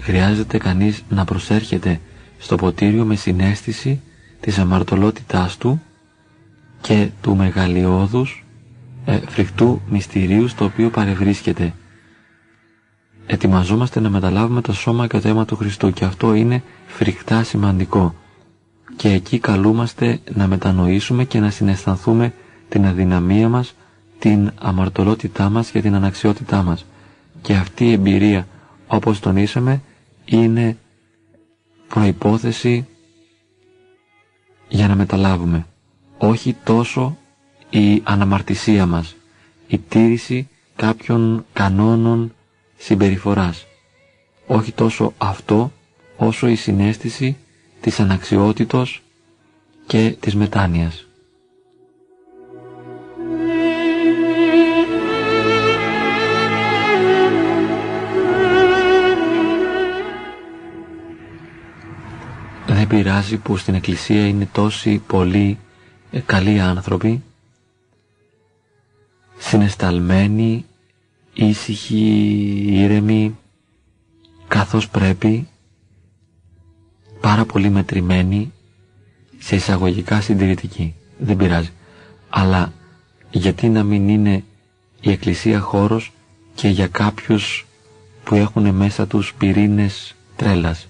[0.00, 2.00] χρειάζεται κανείς να προσέρχεται
[2.38, 4.00] στο ποτήριο με συνέστηση
[4.40, 5.82] της αμαρτωλότητάς του
[6.80, 8.44] και του μεγαλειώδους
[9.04, 11.72] ε, φρικτού μυστηρίου στο οποίο παρευρίσκεται.
[13.26, 18.14] Ετοιμαζόμαστε να μεταλάβουμε το σώμα και το αίμα του Χριστού και αυτό είναι φρικτά σημαντικό.
[18.96, 22.32] Και εκεί καλούμαστε να μετανοήσουμε και να συναισθανθούμε
[22.68, 23.74] την αδυναμία μας,
[24.18, 26.84] την αμαρτωλότητά μας και την αναξιότητά μας.
[27.42, 28.46] Και αυτή η εμπειρία,
[28.86, 29.82] όπως τονίσαμε,
[30.24, 30.76] είναι
[31.88, 32.86] προϋπόθεση
[34.68, 35.66] για να μεταλάβουμε.
[36.18, 37.16] Όχι τόσο
[37.70, 39.16] η αναμαρτησία μας,
[39.68, 42.34] η τήρηση κάποιων κανόνων
[42.78, 43.66] συμπεριφοράς.
[44.46, 45.72] Όχι τόσο αυτό,
[46.16, 47.36] όσο η συνέστηση
[47.80, 49.02] της αναξιότητος
[49.86, 51.07] και της μετάνοιας.
[62.88, 65.58] Πειράζει που στην εκκλησία είναι τόσοι πολλοί
[66.10, 67.22] ε, καλοί άνθρωποι,
[69.38, 70.64] συνεσταλμένοι,
[71.34, 73.36] ήσυχοι, ήρεμοι,
[74.48, 75.48] καθώς πρέπει,
[77.20, 78.52] πάρα πολύ μετρημένοι,
[79.38, 80.94] σε εισαγωγικά συντηρητικοί.
[81.18, 81.70] Δεν πειράζει.
[82.28, 82.72] Αλλά
[83.30, 84.44] γιατί να μην είναι
[85.00, 86.12] η Εκκλησία χώρος
[86.54, 87.66] και για κάποιους
[88.24, 90.86] που έχουν μέσα τους πυρήνες τρέλας;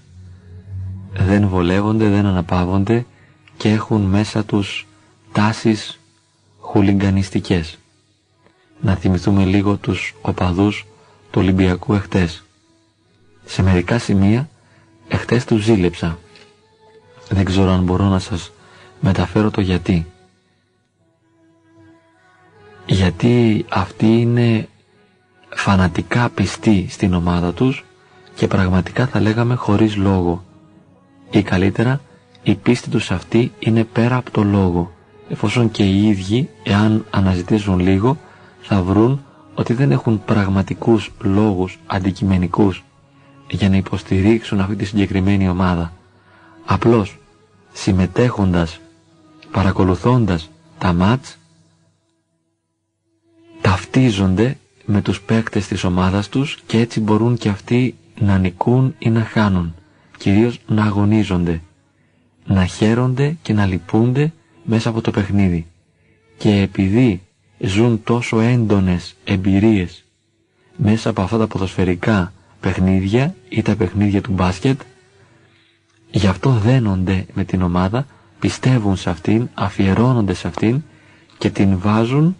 [1.18, 3.06] Δεν βολεύονται, δεν αναπαύονται
[3.56, 4.86] και έχουν μέσα τους
[5.32, 5.98] τάσεις
[6.60, 7.78] χουλιγκανιστικές.
[8.80, 10.86] Να θυμηθούμε λίγο τους οπαδούς
[11.30, 12.44] του Ολυμπιακού εχθές.
[13.44, 14.48] Σε μερικά σημεία
[15.08, 16.18] εχθές τους ζήλεψα.
[17.28, 18.52] Δεν ξέρω αν μπορώ να σας
[19.00, 20.06] μεταφέρω το γιατί.
[22.86, 24.68] Γιατί αυτοί είναι
[25.48, 27.84] φανατικά πιστοί στην ομάδα τους
[28.34, 30.46] και πραγματικά θα λέγαμε χωρίς λόγο.
[31.30, 32.00] Ή καλύτερα,
[32.42, 34.92] η πίστη τους αυτή είναι πέρα από το λόγο,
[35.28, 38.18] εφόσον και οι ίδιοι, εάν αναζητήσουν λίγο,
[38.60, 39.22] θα βρουν
[39.54, 42.84] ότι δεν έχουν πραγματικούς λόγους αντικειμενικούς
[43.50, 45.92] για να υποστηρίξουν αυτή τη συγκεκριμένη ομάδα.
[46.64, 47.18] Απλώς,
[47.72, 48.80] συμμετέχοντας,
[49.50, 51.38] παρακολουθώντας τα μάτς,
[53.60, 59.10] ταυτίζονται με τους παίκτες της ομάδας τους και έτσι μπορούν και αυτοί να νικούν ή
[59.10, 59.74] να χάνουν,
[60.18, 61.60] κυρίως να αγωνίζονται,
[62.46, 64.32] να χαίρονται και να λυπούνται
[64.64, 65.66] μέσα από το παιχνίδι.
[66.36, 67.22] Και επειδή
[67.58, 70.04] ζουν τόσο έντονες εμπειρίες
[70.76, 74.80] μέσα από αυτά τα ποδοσφαιρικά παιχνίδια ή τα παιχνίδια του μπάσκετ,
[76.10, 78.06] γι' αυτό δένονται με την ομάδα,
[78.38, 80.82] πιστεύουν σε αυτήν, αφιερώνονται σε αυτήν
[81.38, 82.36] και την βάζουν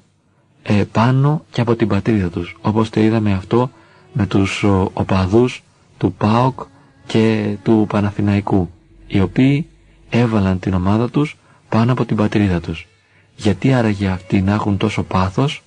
[0.63, 2.57] ε, πάνω και από την πατρίδα τους.
[2.61, 3.71] Όπως το είδαμε αυτό
[4.13, 5.63] με τους ο, οπαδούς
[5.99, 6.61] του ΠΑΟΚ
[7.09, 8.71] και του Παναθηναϊκού,
[9.07, 9.67] οι οποίοι
[10.11, 11.37] έβαλαν την ομάδα τους
[11.69, 12.87] πάνω από την πατρίδα τους.
[13.37, 15.63] Γιατί άραγε αυτοί να έχουν τόσο πάθος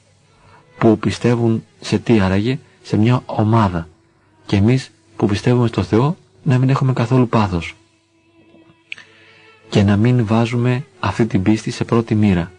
[0.78, 3.88] που πιστεύουν σε τι άραγε, σε μια ομάδα.
[4.46, 7.76] Και εμείς που πιστεύουμε στο Θεό να μην έχουμε καθόλου πάθος.
[9.70, 12.52] Και να μην βάζουμε αυτή την πίστη σε πρώτη μοίρα.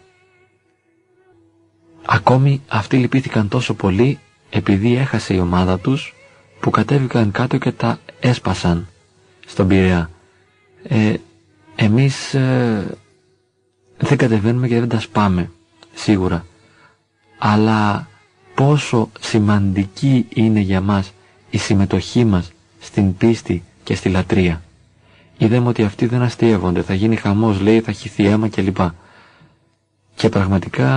[2.05, 4.19] Ακόμη αυτοί λυπήθηκαν τόσο πολύ
[4.49, 6.13] επειδή έχασε η ομάδα τους
[6.63, 8.87] που κατέβηκαν κάτω και τα έσπασαν
[9.47, 10.09] στον Πειραιά.
[10.83, 11.13] Ε,
[11.75, 12.97] εμείς ε,
[13.97, 15.51] δεν κατεβαίνουμε και δεν τα σπάμε,
[15.93, 16.45] σίγουρα.
[17.37, 18.07] Αλλά
[18.55, 21.11] πόσο σημαντική είναι για μας
[21.49, 24.61] η συμμετοχή μας στην πίστη και στη λατρεία.
[25.37, 28.77] Είδαμε ότι αυτοί δεν αστείευονται, θα γίνει χαμός, λέει, θα χυθεί αίμα κλπ.
[30.15, 30.87] Και πραγματικά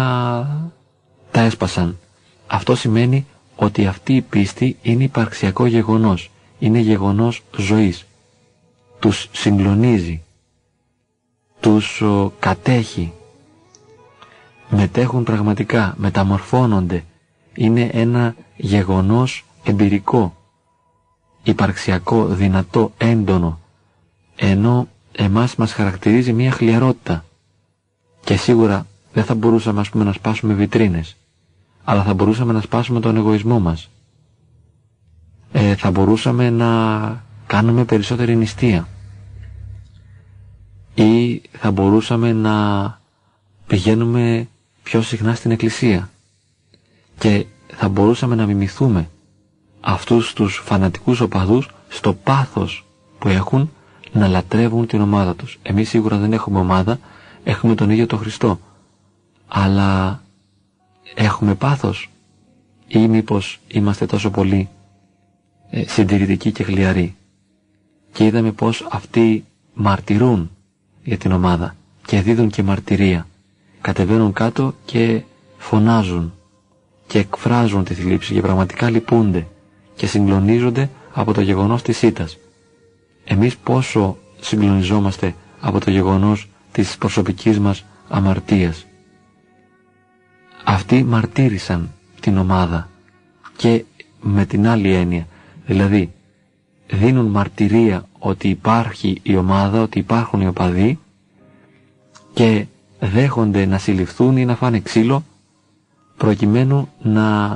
[1.31, 1.98] τα έσπασαν.
[2.46, 3.26] Αυτό σημαίνει
[3.57, 8.07] ότι αυτή η πίστη είναι υπαρξιακό γεγονός, είναι γεγονός ζωής.
[8.99, 10.23] Τους συγκλονίζει,
[11.61, 12.03] τους
[12.38, 13.12] κατέχει,
[14.69, 17.05] μετέχουν πραγματικά, μεταμορφώνονται,
[17.55, 20.37] είναι ένα γεγονός εμπειρικό,
[21.42, 23.59] υπαρξιακό, δυνατό, έντονο,
[24.37, 27.25] ενώ εμάς μας χαρακτηρίζει μια χλιαρότητα.
[28.25, 31.16] Και σίγουρα δεν θα μπορούσαμε ας πούμε να σπάσουμε βιτρίνες
[31.88, 33.90] αλλά θα μπορούσαμε να σπάσουμε τον εγωισμό μας.
[35.53, 36.70] Ε, θα μπορούσαμε να
[37.46, 38.88] κάνουμε περισσότερη νηστεία
[40.94, 42.55] ή θα μπορούσαμε να
[43.67, 44.48] πηγαίνουμε
[44.83, 46.11] πιο συχνά στην εκκλησία
[47.19, 49.08] και θα μπορούσαμε να μιμηθούμε
[49.81, 52.87] αυτούς τους φανατικούς οπαδούς στο πάθος
[53.19, 53.71] που έχουν
[54.13, 55.58] να λατρεύουν την ομάδα τους.
[55.63, 56.98] Εμείς σίγουρα δεν έχουμε ομάδα,
[57.44, 58.61] έχουμε τον ίδιο τον Χριστό.
[59.48, 60.21] Αλλά
[61.19, 62.10] έχουμε πάθος;
[62.88, 64.69] Ή μήπως είμαστε τόσο πολύ
[65.71, 67.17] ε, συντηρητικοί και χλιαροί;
[68.12, 69.44] Και είδαμε πως αυτοί
[69.75, 70.50] μαρτυρούν
[71.04, 73.27] για την ομάδα και δίδουν και μαρτυρία.
[73.81, 75.23] Κατεβαίνουν κάτω και
[75.58, 76.33] φωνάζουν
[77.06, 79.46] και εκφράζουν τη θλίψη και πραγματικά λυπούνται
[79.94, 82.37] και συγκλονίζονται από το γεγονός της ήττας.
[83.25, 88.87] Εμείς πόσο συγκλονιζόμαστε από το γεγονός της προσωπικής μας αμαρτίας;
[90.69, 91.90] Αυτοί μαρτύρησαν
[92.21, 92.88] την ομάδα
[93.56, 93.85] και
[94.21, 95.27] με την άλλη έννοια,
[95.67, 96.12] δηλαδή
[96.90, 100.98] δίνουν μαρτυρία ότι υπάρχει η ομάδα, ότι υπάρχουν οι οπαδοί
[102.35, 102.67] και
[103.00, 105.25] δέχονται να συλληφθούν ή να φάνε ξύλο
[106.17, 107.54] προκειμένου να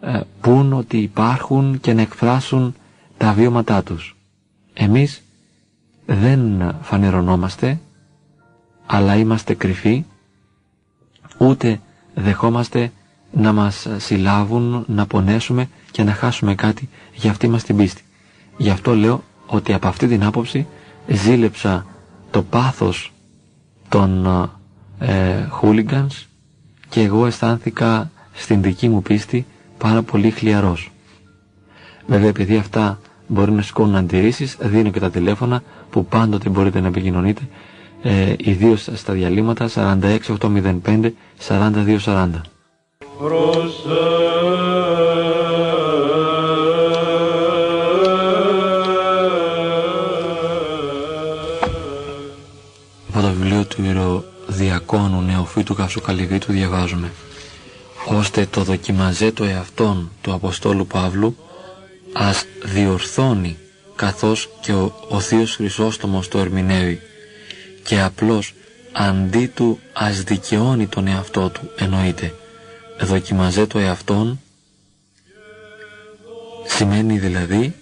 [0.00, 2.74] ε, πούν ότι υπάρχουν και να εκφράσουν
[3.16, 4.16] τα βιώματά τους.
[4.74, 5.22] Εμείς
[6.06, 7.80] δεν φανερωνόμαστε,
[8.86, 10.04] αλλά είμαστε κρυφοί,
[11.38, 11.80] ούτε
[12.14, 12.92] δεχόμαστε
[13.32, 18.02] να μας συλλάβουν, να πονέσουμε και να χάσουμε κάτι για αυτή μας την πίστη.
[18.56, 20.66] Γι' αυτό λέω ότι από αυτή την άποψη
[21.06, 21.86] ζήλεψα
[22.30, 23.12] το πάθος
[23.88, 24.26] των
[24.98, 26.24] ε, hooligans
[26.88, 29.46] και εγώ αισθάνθηκα στην δική μου πίστη
[29.78, 30.90] πάρα πολύ χλιαρός.
[32.06, 36.86] Βέβαια επειδή αυτά μπορεί να σηκώνουν αντιρρήσεις, δίνω και τα τηλέφωνα που πάντοτε μπορείτε να
[36.86, 37.42] επικοινωνείτε,
[38.02, 41.12] ε, ιδίως στα διαλύματα 46805
[41.48, 42.28] 4240.
[53.08, 57.12] Από το βιβλίο του Ηρωδιακόνου Νεοφύτου Καυσοκαλυβίτου διαβάζουμε
[58.06, 61.36] ώστε το δοκιμαζέ το εαυτόν του Αποστόλου Παύλου
[62.12, 63.56] ας διορθώνει
[63.96, 67.00] καθώς και ο, ο Θείος Χρυσόστομος το ερμηνεύει
[67.90, 68.54] και απλώς
[68.92, 72.34] αντί του ας δικαιώνει τον εαυτό του εννοείται.
[73.00, 74.40] Δοκιμαζέ το εαυτόν.
[76.66, 77.74] Σημαίνει δηλαδή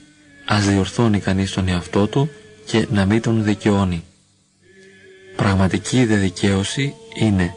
[0.45, 2.31] ας διορθώνει κανείς τον εαυτό του
[2.67, 4.05] και να μην τον δικαιώνει.
[5.37, 7.55] Πραγματική δικαίωση είναι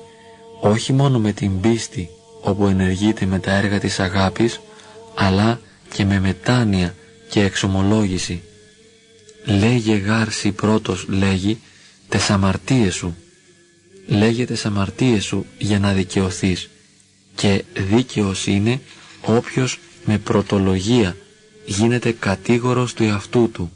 [0.62, 2.10] όχι μόνο με την πίστη
[2.42, 4.60] όπου ενεργείται με τα έργα της αγάπης
[5.16, 5.60] αλλά
[5.94, 6.96] και με μετάνοια
[7.30, 8.44] και εξομολόγηση.
[9.46, 11.60] Λέγε γάρση πρώτος λέγει
[12.12, 13.16] τες αμαρτίες σου.
[14.08, 16.70] Λέγε τες αμαρτίες σου για να δικαιωθείς
[17.36, 18.82] και δίκαιος είναι
[19.22, 21.18] όποιος με πρωτολογία
[21.66, 23.72] γίνεται κατήγορος του εαυτού του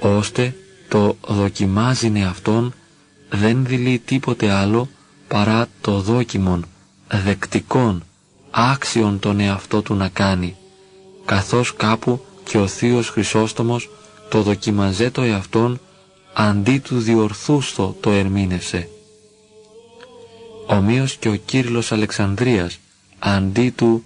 [0.00, 0.56] ώστε
[0.88, 2.74] το δοκιμάζει αυτόν
[3.30, 4.88] δεν δηλεί τίποτε άλλο
[5.28, 6.64] παρά το δόκιμον
[7.24, 8.04] δεκτικών
[8.50, 10.56] άξιον τον εαυτό του να κάνει,
[11.24, 13.90] καθώς κάπου και ο θείος Χρυσόστομος
[14.30, 15.80] το δοκιμαζέ το εαυτόν
[16.34, 18.88] αντί του διορθούστο το ερμήνευσε.
[20.66, 22.78] Ομοίως και ο Κύριλλος Αλεξανδρίας
[23.18, 24.04] αντί του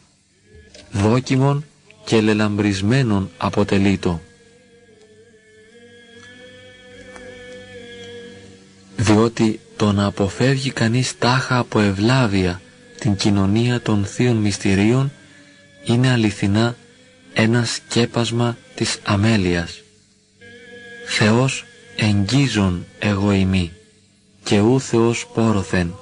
[0.93, 1.65] δόκιμον
[2.05, 4.21] και λελαμπρισμένον αποτελεί το.
[8.97, 12.61] Διότι το να αποφεύγει κανείς τάχα από ευλάβεια
[12.99, 15.13] την κοινωνία των θείων μυστηρίων
[15.85, 16.77] είναι αληθινά
[17.33, 19.83] ένα σκέπασμα της αμέλειας.
[21.07, 21.65] Θεός
[22.01, 23.73] εγγίζον εγώ ημί
[24.45, 25.95] και ού Θεός πόροθεν.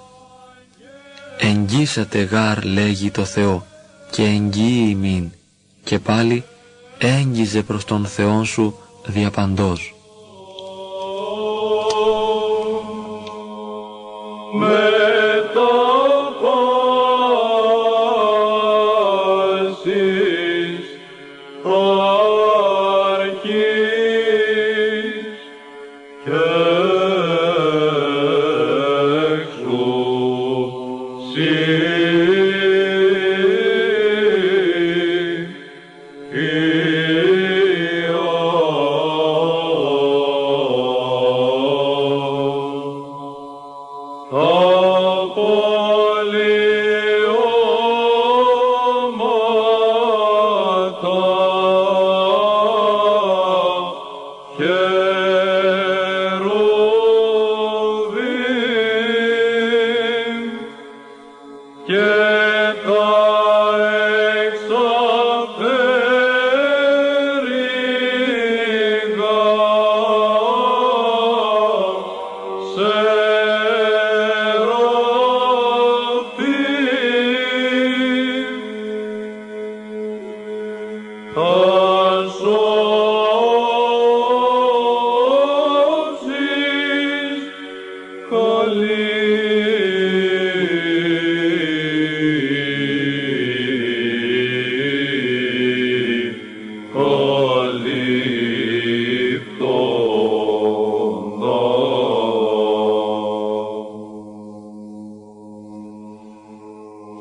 [1.39, 3.67] Εγγίσατε γάρ λέγει το Θεό
[4.11, 5.31] και εγγύει ημίν
[5.85, 6.45] και πάλι
[6.99, 9.95] έγγιζε προς τον Θεόν σου διαπαντός.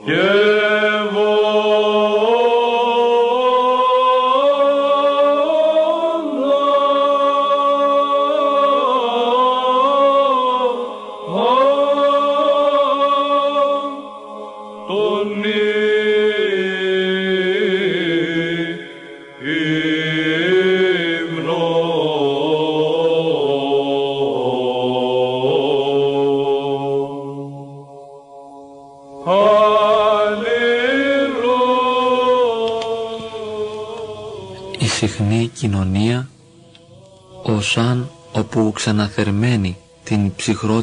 [0.06, 0.65] Yeah.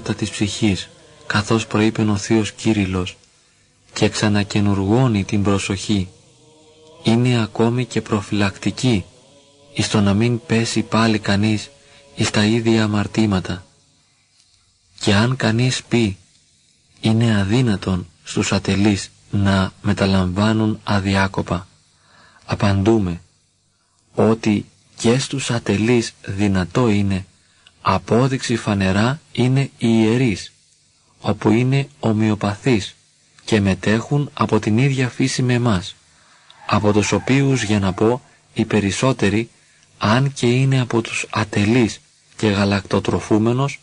[0.02, 0.88] Την ψυχρότητα της ψυχής,
[1.26, 3.16] καθώς προείπεν ο Θείος Κύριλλος,
[3.92, 6.08] και ξανακενουργώνει την προσοχή.
[7.02, 9.04] Είναι ακόμη και προφυλακτική,
[9.74, 11.70] εις το να μην πέσει πάλι κανείς
[12.14, 13.64] εις τα ίδια αμαρτήματα.
[15.00, 16.16] Και αν κανείς πει
[17.00, 21.66] είναι αδύνατον στους ατελείς να μεταλαμβάνουν αδιάκοπα,
[22.44, 23.20] απαντούμε
[24.14, 27.26] ότι και στους ατελείς δυνατό είναι,
[27.82, 30.52] απόδειξη φανερά είναι οι ιερείς,
[31.20, 32.94] όπου είναι ομοιοπαθείς
[33.44, 35.94] και μετέχουν από την ίδια φύση με εμάς,
[36.66, 38.22] από τους οποίους για να πω
[38.54, 39.50] οι περισσότεροι,
[39.98, 42.00] αν και είναι από τους ατελείς
[42.36, 43.80] και γαλακτοτροφούμενος,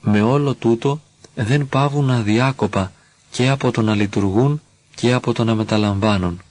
[0.00, 1.00] με όλο τούτο
[1.34, 2.92] δεν πάβουν αδιάκοπα
[3.30, 4.62] και από το να λειτουργούν
[4.94, 6.42] και από το να μεταλαμβάνουν,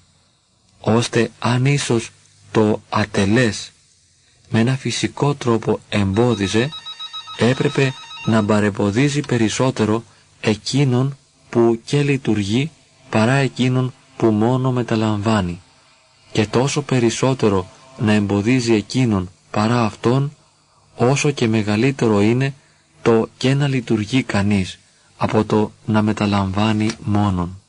[0.80, 2.10] ώστε αν ίσως
[2.52, 3.72] το ατελές
[4.50, 6.70] με ένα φυσικό τρόπο εμπόδιζε,
[7.38, 7.94] έπρεπε
[8.30, 10.04] να μπαρεποδίζει περισσότερο
[10.42, 11.18] εκείνον
[11.50, 12.72] που και λειτουργεί
[13.10, 15.62] παρά εκείνον που μόνο μεταλαμβάνει
[16.32, 17.68] και τόσο περισσότερο
[17.98, 20.34] να εμποδίζει εκείνον παρά αυτόν
[20.96, 22.54] όσο και μεγαλύτερο είναι
[23.02, 24.80] το και να λειτουργεί κανείς
[25.18, 27.62] από το να μεταλαμβάνει μόνον.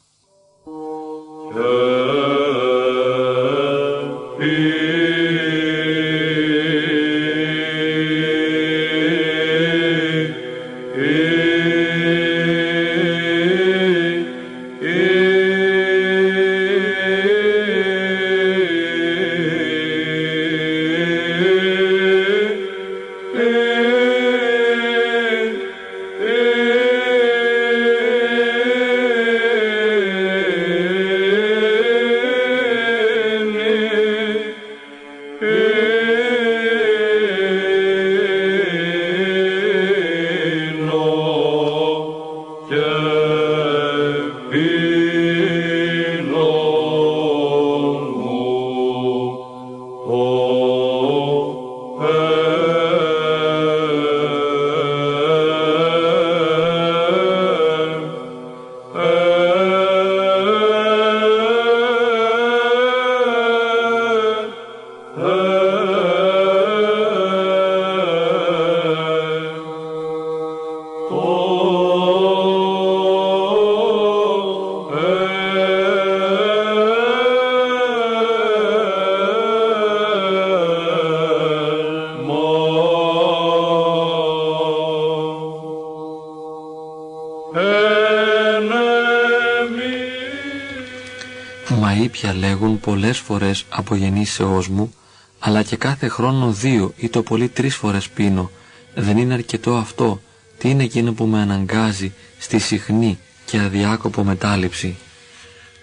[94.39, 94.95] Από γεννήσεώς μου,
[95.39, 98.51] αλλά και κάθε χρόνο δύο ή το πολύ τρεις φορές πίνω.
[98.95, 100.21] Δεν είναι αρκετό αυτό.
[100.59, 104.97] Τι είναι εκείνο που με αναγκάζει στη συχνή και αδιάκοπο μετάληψη;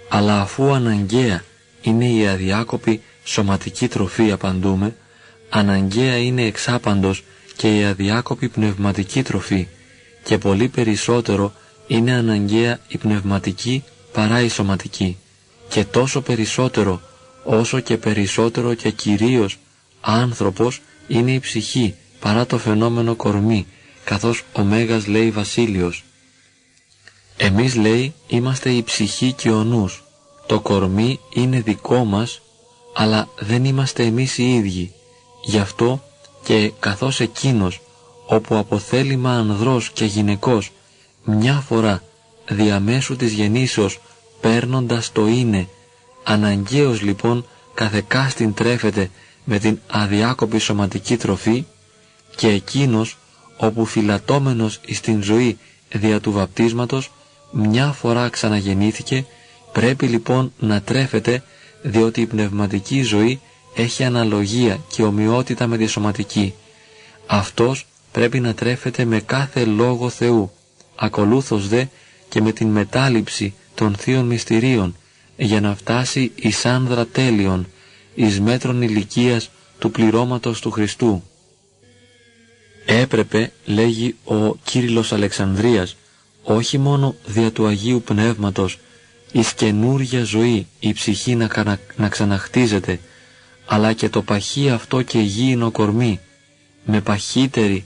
[0.10, 1.43] Αλλά αφού αναγκαία
[1.82, 4.95] είναι η αδιάκοπη σωματική τροφή απαντούμε,
[5.50, 7.24] αναγκαία είναι εξάπαντος
[7.56, 9.68] και η αδιάκοπη πνευματική τροφή
[10.24, 11.54] και πολύ περισσότερο
[11.88, 13.84] είναι αναγκαία η πνευματική
[14.14, 15.18] παρά η σωματική
[15.70, 17.02] και τόσο περισσότερο
[17.50, 19.58] όσο και περισσότερο και κυρίως
[20.02, 23.68] άνθρωπος είναι η ψυχή παρά το φαινόμενο κορμί
[24.04, 26.04] καθώς ο Μέγας λέει Βασίλειος.
[27.38, 30.04] Εμείς λέει είμαστε η ψυχή και ο νους.
[30.45, 32.41] Το κορμί είναι δικό μας
[32.93, 34.93] αλλά δεν είμαστε εμείς οι ίδιοι.
[35.43, 36.04] Γι' αυτό
[36.43, 37.82] και καθώς εκείνος
[38.26, 40.72] όπου από θέλημα ανδρός και γυναικός
[41.24, 42.04] μια φορά
[42.50, 44.00] διαμέσου της γεννήσεως
[44.41, 45.68] παίρνοντας το είναι,
[46.30, 49.09] αναγκαίος λοιπόν καθεκάστην τρέφεται
[49.43, 51.65] με την αδιάκοπη σωματική τροφή
[52.36, 53.17] και εκείνος
[53.57, 55.57] όπου φυλατώμενος εις την ζωή
[55.91, 57.11] δια του βαπτίσματος
[57.51, 59.25] μια φορά ξαναγεννήθηκε
[59.71, 61.43] πρέπει λοιπόν να τρέφεται
[61.82, 63.39] διότι η πνευματική ζωή
[63.75, 66.53] έχει αναλογία και ομοιότητα με τη σωματική.
[67.28, 70.51] Αυτός πρέπει να τρέφεται με κάθε λόγο Θεού,
[70.95, 71.84] ακολούθως δε
[72.30, 74.95] και με την μετάληψη των θείων μυστηρίων
[75.38, 77.67] για να φτάσει εις άνδρα τέλειον,
[78.15, 81.23] εις μέτρων ηλικίας του πληρώματος του Χριστού.
[82.85, 85.95] Έπρεπε, λέγει ο Κύριλλος Αλεξανδρίας,
[86.43, 88.79] όχι μόνο δια του Αγίου Πνεύματος,
[89.31, 92.99] εις καινούρια ζωή η ψυχή να, να ξαναχτίζεται,
[93.65, 96.19] αλλά και το παχύ αυτό και γήινο κορμί,
[96.85, 97.85] με παχύτερη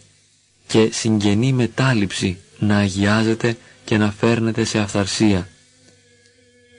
[0.67, 5.49] και συγγενή μετάληψη να αγιάζεται και να φέρνεται σε αυθαρσία.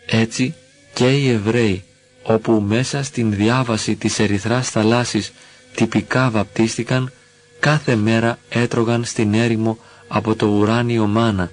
[0.07, 0.55] Έτσι
[0.95, 1.85] και οι Εβραίοι,
[2.23, 5.33] όπου μέσα στην διάβαση της ερυθράς θαλάσσης
[5.75, 7.13] τυπικά βαπτίστηκαν,
[7.61, 9.79] κάθε μέρα έτρωγαν στην έρημο
[10.09, 11.51] από το ουράνιο μάνα,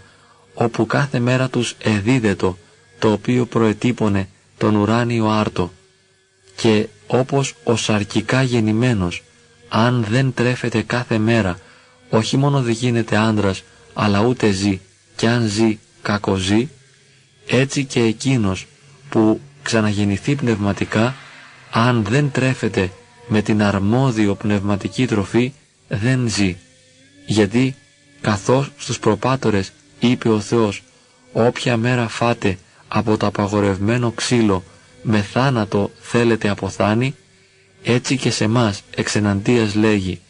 [0.53, 2.57] όπου κάθε μέρα τους εδίδετο,
[2.99, 5.71] το οποίο προετύπωνε τον ουράνιο άρτο.
[6.55, 9.23] Και όπως ο σαρκικά γεννημένος
[9.69, 11.59] αν δεν τρέφεται κάθε μέρα,
[12.09, 13.63] όχι μόνο δεν γίνεται άντρας,
[13.93, 14.79] αλλά ούτε ζει,
[15.15, 16.69] και αν ζει, κακοζεί,
[17.47, 18.67] έτσι και εκείνος
[19.09, 21.15] που ξαναγεννηθεί πνευματικά,
[21.71, 22.91] αν δεν τρέφεται
[23.27, 25.53] με την αρμόδιο πνευματική τροφή,
[25.87, 26.57] δεν ζει.
[27.25, 27.75] Γιατί,
[28.21, 30.83] καθώς στους προπάτορες είπε ο Θεός,
[31.33, 32.57] όποια μέρα φάτε
[32.87, 34.63] από το απαγορευμένο ξύλο
[35.01, 37.15] με θάνατο θέλετε αποθάνει,
[37.83, 40.21] έτσι και σε μας εξεναντίας λέγει,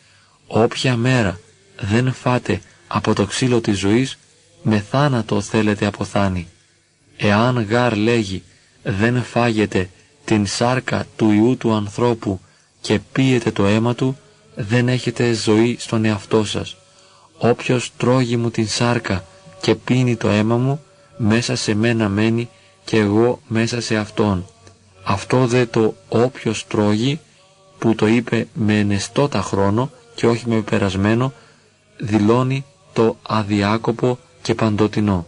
[0.47, 1.39] όποια μέρα
[1.80, 4.17] δεν φάτε από το ξύλο της ζωής,
[4.61, 6.47] με θάνατο θέλετε αποθάνει.
[7.17, 8.43] Εάν γάρ λέγει,
[8.91, 9.89] δεν φάγετε
[10.25, 12.39] την σάρκα του Ιού του ανθρώπου
[12.81, 14.17] και πίετε το αίμα του,
[14.55, 16.77] δεν έχετε ζωή στον εαυτό σας.
[17.37, 19.23] Όποιος τρώγει μου την σάρκα
[19.61, 20.83] και πίνει το αίμα μου,
[21.17, 22.49] μέσα σε μένα μένει
[22.85, 24.45] και εγώ μέσα σε αυτόν.
[25.03, 27.19] Αυτό δε το όποιος τρώγει,
[27.79, 31.33] που το είπε με ενεστώτα χρόνο και όχι με περασμένο,
[31.97, 35.25] δηλώνει το αδιάκοπο και παντοτινό.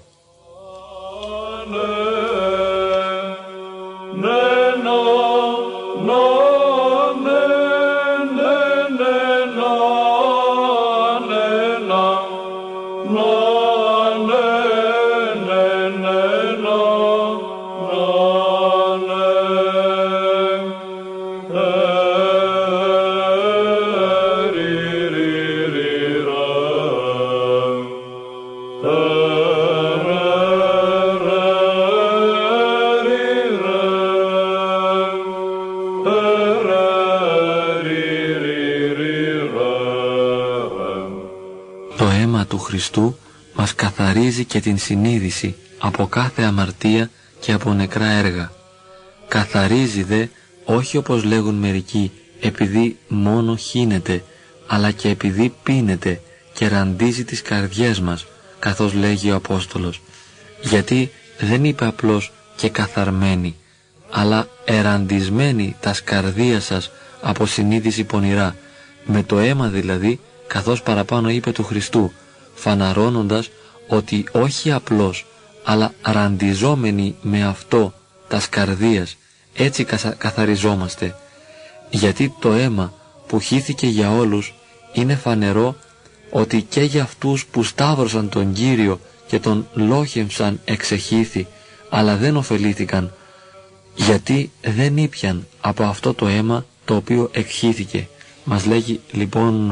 [42.71, 43.17] Χριστού
[43.53, 47.09] μας καθαρίζει και την συνείδηση από κάθε αμαρτία
[47.39, 48.51] και από νεκρά έργα.
[49.27, 50.25] Καθαρίζει δε
[50.65, 54.23] όχι όπως λέγουν μερικοί επειδή μόνο χύνεται
[54.67, 56.21] αλλά και επειδή πίνεται
[56.53, 58.25] και ραντίζει τις καρδιές μας
[58.59, 60.01] καθώς λέγει ο Απόστολος
[60.61, 63.55] γιατί δεν είπε απλώς και καθαρμένη
[64.09, 66.91] αλλά εραντισμένη τα σκαρδία σας
[67.21, 68.55] από συνείδηση πονηρά
[69.05, 72.11] με το αίμα δηλαδή καθώς παραπάνω είπε του Χριστού
[72.61, 73.49] φαναρώνοντας
[73.87, 75.25] ότι όχι απλώς
[75.63, 77.93] αλλά ραντιζόμενοι με αυτό
[78.27, 79.17] τας σκαρδίας
[79.53, 79.85] έτσι
[80.17, 81.15] καθαριζόμαστε
[81.89, 82.93] γιατί το αίμα
[83.27, 84.53] που χύθηκε για όλους
[84.93, 85.75] είναι φανερό
[86.31, 91.47] ότι και για αυτούς που σταύρωσαν τον Κύριο και τον λόχευσαν εξεχήθη
[91.89, 93.13] αλλά δεν ωφελήθηκαν
[93.95, 98.07] γιατί δεν ήπιαν από αυτό το αίμα το οποίο εκχύθηκε.
[98.43, 99.71] Μας λέγει λοιπόν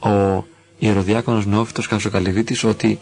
[0.00, 0.44] ο
[0.78, 2.98] ιεροδιάκονος Νεόφυτος Καυσοκαλυβίτης ότι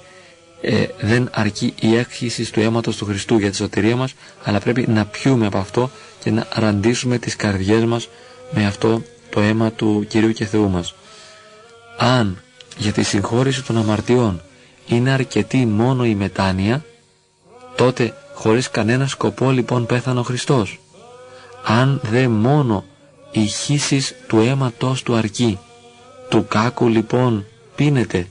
[0.60, 4.14] ε, δεν αρκεί η έκχυση του αίματος του Χριστού για τη σωτηρία μας
[4.44, 8.08] αλλά πρέπει να πιούμε από αυτό και να ραντίσουμε τις καρδιές μας
[8.50, 10.94] με αυτό το αίμα του Κυρίου και Θεού μας.
[11.98, 12.42] Αν
[12.78, 14.42] για τη συγχώρηση των αμαρτιών
[14.86, 16.84] είναι αρκετή μόνο η μετάνοια
[17.76, 20.80] τότε χωρίς κανένα σκοπό λοιπόν πέθανε ο Χριστός.
[21.64, 22.84] Αν δε μόνο
[23.30, 25.58] η χύσης του αίματος του αρκεί
[26.28, 28.26] του κάκου λοιπόν πίνεται,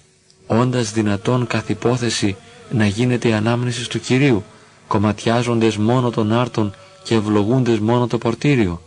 [0.47, 2.35] όντας δυνατόν καθ' υπόθεση
[2.71, 4.43] να γίνεται η ανάμνηση του Κυρίου,
[4.87, 6.73] κομματιάζοντες μόνο τον άρτον
[7.03, 8.81] και ευλογούντες μόνο το πορτίριο.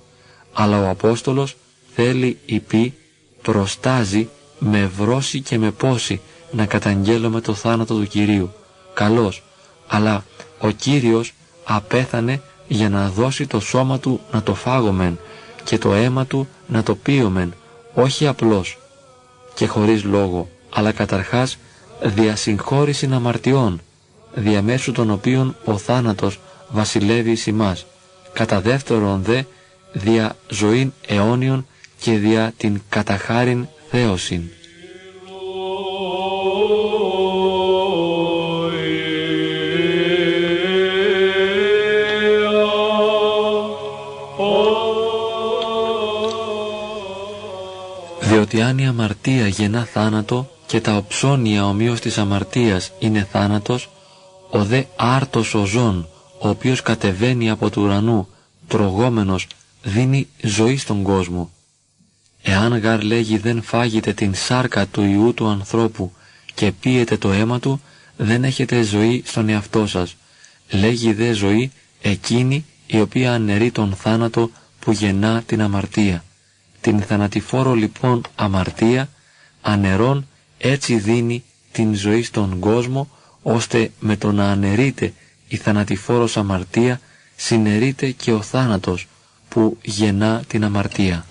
[0.52, 1.56] Αλλά ο Απόστολος
[1.94, 2.94] θέλει υπή,
[3.42, 4.28] προστάζει
[4.58, 8.52] με βρώση και με πόση να καταγγέλουμε το θάνατο του Κυρίου.
[8.94, 9.42] Καλός,
[9.86, 10.24] αλλά
[10.58, 11.32] ο Κύριος
[11.64, 15.18] απέθανε για να δώσει το σώμα του να το φάγομεν
[15.64, 17.54] και το αίμα του να το πίωμεν,
[17.94, 18.78] όχι απλώς
[19.56, 21.58] και χωρίς λόγο, αλλά καταρχάς
[22.02, 23.80] διασυγχώρηση αμαρτιών,
[24.34, 27.86] διαμέσου των οποίων ο θάνατος βασιλεύει εις ημάς,
[28.32, 29.42] κατά δεύτερον δε
[29.92, 31.66] δια ζωήν αιώνιων
[32.00, 34.42] και δια την καταχάριν θέωσιν.
[48.36, 53.90] Διότι αν η αμαρτία γεννά θάνατο και τα οψώνια ομοίως της αμαρτίας είναι θάνατος,
[54.50, 56.08] ο δε άρτος ο ζών,
[56.38, 58.28] ο οποίος κατεβαίνει από του ουρανού,
[58.66, 59.46] τρογόμενος,
[59.82, 61.50] δίνει ζωή στον κόσμο.
[62.42, 66.12] Εάν γαρ λέγει δεν φάγετε την σάρκα του Ιού του ανθρώπου
[66.54, 67.80] και πίετε το αίμα του,
[68.16, 70.16] δεν έχετε ζωή στον εαυτό σας.
[70.70, 71.72] Λέγει δε ζωή
[72.02, 76.24] εκείνη η οποία αναιρεί τον θάνατο που γεννά την αμαρτία.
[76.86, 79.08] Την θανατηφόρο λοιπόν αμαρτία
[79.62, 80.28] ανερών
[80.58, 83.10] έτσι δίνει την ζωή στον κόσμο
[83.42, 85.12] ώστε με το να αναιρείται
[85.48, 87.00] η θανατηφόρος αμαρτία
[87.36, 89.08] συνερείται και ο θάνατος
[89.48, 91.26] που γεννά την αμαρτία.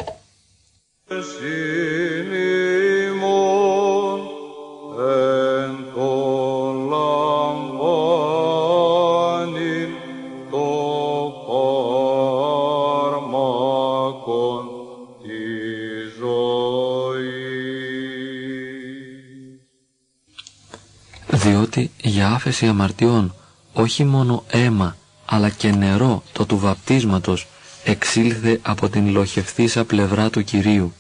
[21.76, 23.36] Διότι για άφεση αμαρτιών
[23.74, 27.48] όχι μόνο αίμα αλλά και νερό το του βαπτίσματος
[27.84, 30.94] εξήλθε από την λοχευθήσα πλευρά του Κυρίου.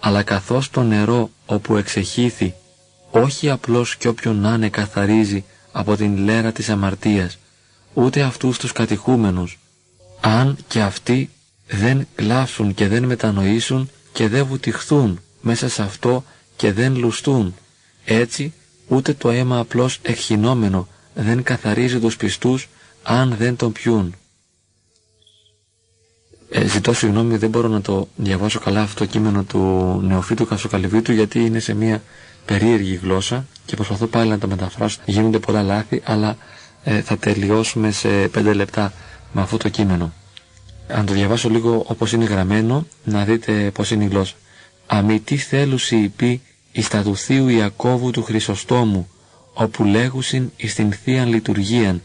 [0.00, 2.54] Αλλά καθώς το νερό όπου εξεχήθη
[3.10, 7.38] όχι απλώς κι όποιον να είναι καθαρίζει από την λέρα της αμαρτίας,
[7.94, 9.58] ούτε αυτούς τους κατηχούμενους,
[10.20, 11.30] αν και αυτοί
[11.66, 16.24] δεν κλάψουν και δεν μετανοήσουν και δεν βουτυχθούν μέσα σε αυτό
[16.56, 17.54] και δεν λουστούν.
[18.04, 18.52] Έτσι,
[18.88, 22.68] ούτε το αίμα απλώς εκχυνόμενο δεν καθαρίζει τους πιστούς
[23.02, 24.14] αν δεν τον πιούν.
[26.50, 29.60] Ε, ζητώ συγγνώμη, δεν μπορώ να το διαβάσω καλά αυτό το κείμενο του
[30.04, 32.02] Νεοφύτου Κασοκαλυβίτου γιατί είναι σε μια
[32.44, 35.00] περίεργη γλώσσα και προσπαθώ πάλι να το μεταφράσω.
[35.04, 36.36] Γίνονται πολλά λάθη, αλλά
[36.84, 38.92] ε, θα τελειώσουμε σε πέντε λεπτά
[39.32, 40.12] με αυτό το κείμενο.
[40.88, 44.34] Αν το διαβάσω λίγο όπως είναι γραμμένο, να δείτε πώς είναι η γλώσσα.
[44.86, 46.42] Αμητή θέλουση υπή
[46.76, 49.08] εις τα του Θείου Ιακώβου του Χρυσοστόμου,
[49.52, 52.02] όπου λέγουσιν εις την Θείαν Λειτουργίαν,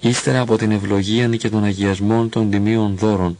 [0.00, 3.38] ύστερα από την ευλογίαν και των αγιασμών των τιμίων δώρων,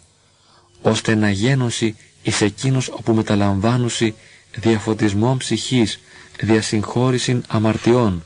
[0.83, 4.15] ώστε να γένωση εις εκείνος όπου μεταλαμβάνουσι
[4.57, 6.01] διαφωτισμόν ψυχής,
[6.41, 8.25] διασυγχώρησιν αμαρτιών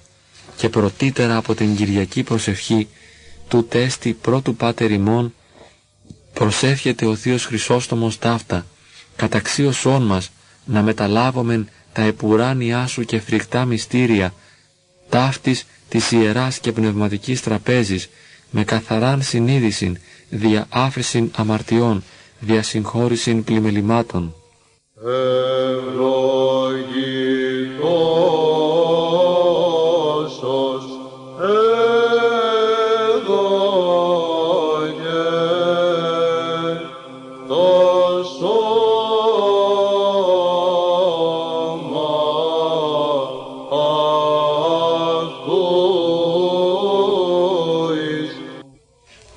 [0.56, 2.88] και πρωτήτερα από την Κυριακή προσευχή
[3.48, 5.34] του τέστη πρώτου Πάτερ ημών
[6.32, 8.66] προσεύχεται ο Θείος Χρυσόστομος ταύτα
[9.16, 10.30] καταξίωσόν μας
[10.64, 11.68] να μεταλάβομεν
[11.98, 14.34] τα επουράνια σου και φρικτά μυστήρια
[15.08, 18.08] ταύτης της ιεράς και πνευματικής τραπέζης
[18.50, 19.98] με καθαράν συνείδησιν
[20.30, 22.02] δια άφεσιν αμαρτιών
[22.40, 24.34] δια συγχώρησιν πλημελημάτων.
[25.76, 27.38] Ευλογητός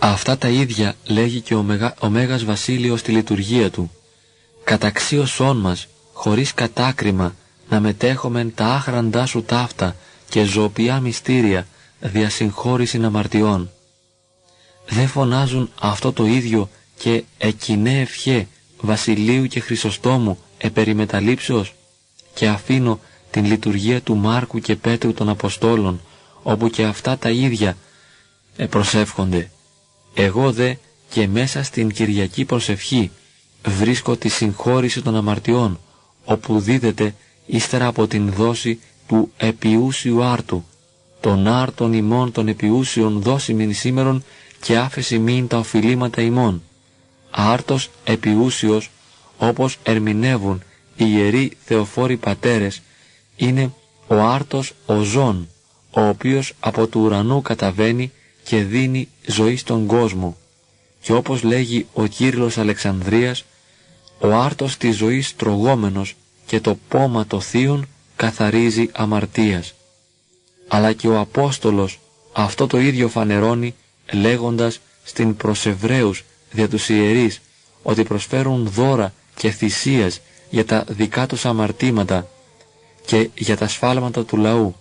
[0.04, 3.92] Αυτά τα ίδια λέγει και ο, Μεγα, ο Μέγας Βασίλειος στη λειτουργία του.
[4.64, 7.36] Καταξίωσόν μας, χωρίς κατάκριμα,
[7.70, 9.96] να μετέχομεν τα άχραντά σου ταύτα
[10.30, 11.68] και ζωοποιά μυστήρια,
[12.00, 13.72] διασυγχώρησιν αμαρτιών.
[14.90, 18.48] Δεν φωνάζουν αυτό το ίδιο και εκεινέ ευχέ
[18.82, 21.74] Βασιλείου και Χρυσοστόμου επεριμεταλήψεως
[22.34, 23.00] και αφήνω
[23.32, 26.02] την λειτουργία του Μάρκου και Πέτρου των Αποστόλων
[26.44, 27.78] όπου και αυτά τα ίδια
[28.58, 29.50] ε, προσεύχονται.
[30.14, 30.74] Εγώ δε
[31.10, 33.12] και μέσα στην Κυριακή προσευχή
[33.66, 35.80] βρίσκω τη συγχώρηση των αμαρτιών
[36.26, 40.64] όπου δίδεται ύστερα από την δόση του επιούσιου άρτου.
[41.20, 44.24] Τον άρτων ημών των επιούσιων δώσιμην σήμερον
[44.62, 46.62] και άφεση μην τα οφειλήματα ημών.
[47.32, 48.90] Άρτος επιούσιος
[49.38, 50.64] όπως ερμηνεύουν
[50.96, 52.82] οι ιεροί θεοφόροι πατέρες
[53.36, 53.74] είναι
[54.08, 55.48] ο άρτος ο ζών
[55.92, 58.12] ο οποίος από του ουρανού καταβαίνει
[58.52, 60.38] και δίνει ζωή στον κόσμο
[61.02, 63.44] και όπως λέγει ο Κύριλλος Αλεξανδρίας
[64.20, 69.74] ο άρτος της ζωής τρογόμενος και το πόμα το θείον καθαρίζει αμαρτίας.
[70.68, 72.00] Αλλά και ο Απόστολος
[72.34, 73.76] αυτό το ίδιο φανερώνει
[74.12, 77.42] λέγοντας στην προς Εβραίους δια τους ιερείς
[77.84, 82.28] ότι προσφέρουν δώρα και θυσίες για τα δικά τους αμαρτήματα
[83.06, 84.76] και για τα σφάλματα του λαού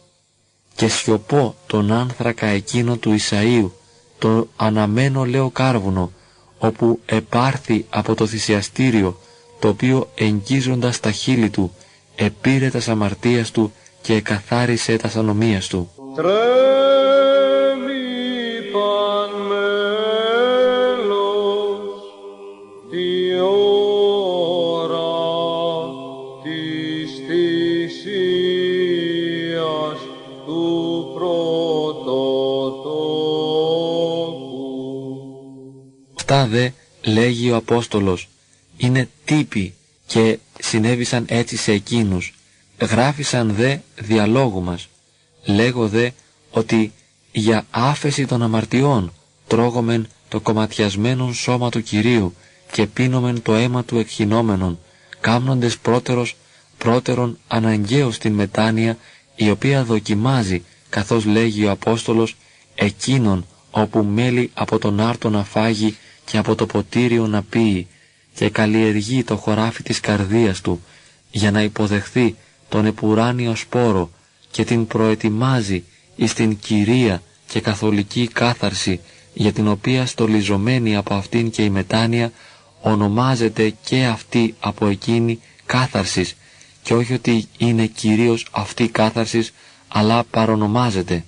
[0.81, 3.70] και σιωπώ τον άνθρακα εκείνο του Ισαΐου
[4.18, 6.12] το αναμένο λέω κάρβουνο
[6.59, 9.20] όπου επάρθη από το θυσιαστήριο
[9.59, 11.74] το οποίο εγγίζοντας τα χείλη του
[12.16, 13.72] επήρε τα αμαρτίας του
[14.03, 15.91] και εκαθάρισε τα ανομίας του.
[16.16, 16.89] τρέμει
[36.51, 36.70] δε,
[37.03, 38.28] λέγει ο Απόστολος,
[38.76, 39.74] είναι τύποι
[40.07, 42.34] και συνέβησαν έτσι σε εκείνους.
[42.80, 44.88] Γράφησαν δε διαλόγου μας.
[45.44, 46.11] Λέγω δε
[46.51, 46.92] ότι
[47.32, 49.12] για άφεση των αμαρτιών
[49.46, 52.34] τρώγομεν το κομματιασμένον σώμα του Κυρίου
[52.72, 54.78] και πίνομεν το αίμα του εκχυνόμενον,
[55.20, 56.36] κάμνοντες πρώτερος,
[56.78, 58.96] πρώτερον αναγκαίως την μετάνοια
[59.36, 62.36] η οποία δοκιμάζει, καθώς λέγει ο Απόστολος,
[62.74, 65.96] εκείνον όπου μέλει από τον άρτο να φάγει
[66.31, 67.87] και από το ποτήριο να πίει
[68.35, 70.83] και καλλιεργεί το χωράφι της καρδίας του
[71.31, 72.37] για να υποδεχθεί
[72.68, 74.11] τον επουράνιο σπόρο
[74.51, 75.85] και την προετοιμάζει
[76.16, 79.01] εις την κυρία και καθολική κάθαρση
[79.35, 82.33] για την οποία στολιζωμένη από αυτήν και η μετάνοια
[82.81, 86.37] ονομάζεται και αυτή από εκείνη κάθαρσης
[86.83, 89.53] και όχι ότι είναι κυρίως αυτή κάθαρσης
[89.89, 91.24] αλλά παρονομάζεται.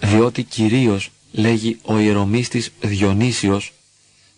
[0.00, 3.72] Διότι κυρίως λέγει ο ιερομίστης Διονύσιος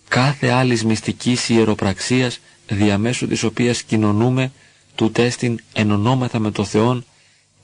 [0.09, 4.53] κάθε άλλης μυστικής ιεροπραξίας διαμέσου της οποίας κοινωνούμε
[4.95, 7.05] του τέστην ενωνόμεθα με το Θεόν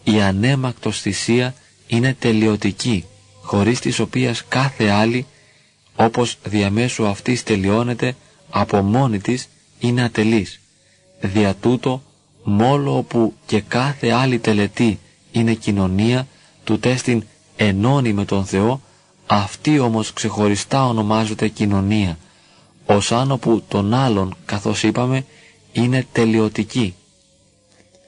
[0.04, 1.54] η ανέμακτος θυσία
[1.86, 3.04] είναι τελειωτική
[3.42, 5.26] χωρίς της οποίας κάθε άλλη
[5.96, 8.16] όπως διαμέσου αυτής τελειώνεται
[8.50, 10.60] από μόνη της είναι ατελής.
[11.20, 12.02] Δια τούτο
[12.44, 14.98] μόλο όπου και κάθε άλλη τελετή
[15.32, 16.26] είναι κοινωνία
[16.64, 17.24] του τέστην
[17.56, 18.80] ενώνει με τον Θεό
[19.26, 22.18] αυτή όμως ξεχωριστά ονομάζεται κοινωνία
[22.86, 25.24] ως αν όπου τον άλλον καθώς είπαμε
[25.72, 26.94] είναι τελειωτική.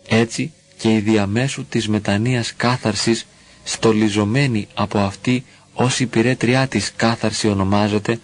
[0.09, 3.27] Έτσι και η διαμέσου της μετανοίας κάθαρσης
[3.64, 5.45] στολιζωμένη από αυτή
[5.75, 8.21] ως υπηρέτριά της κάθαρση ονομάζεται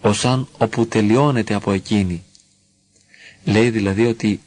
[0.00, 2.24] ως αν όπου τελειώνεται από εκείνη.
[3.44, 4.40] Λέει δηλαδή ότι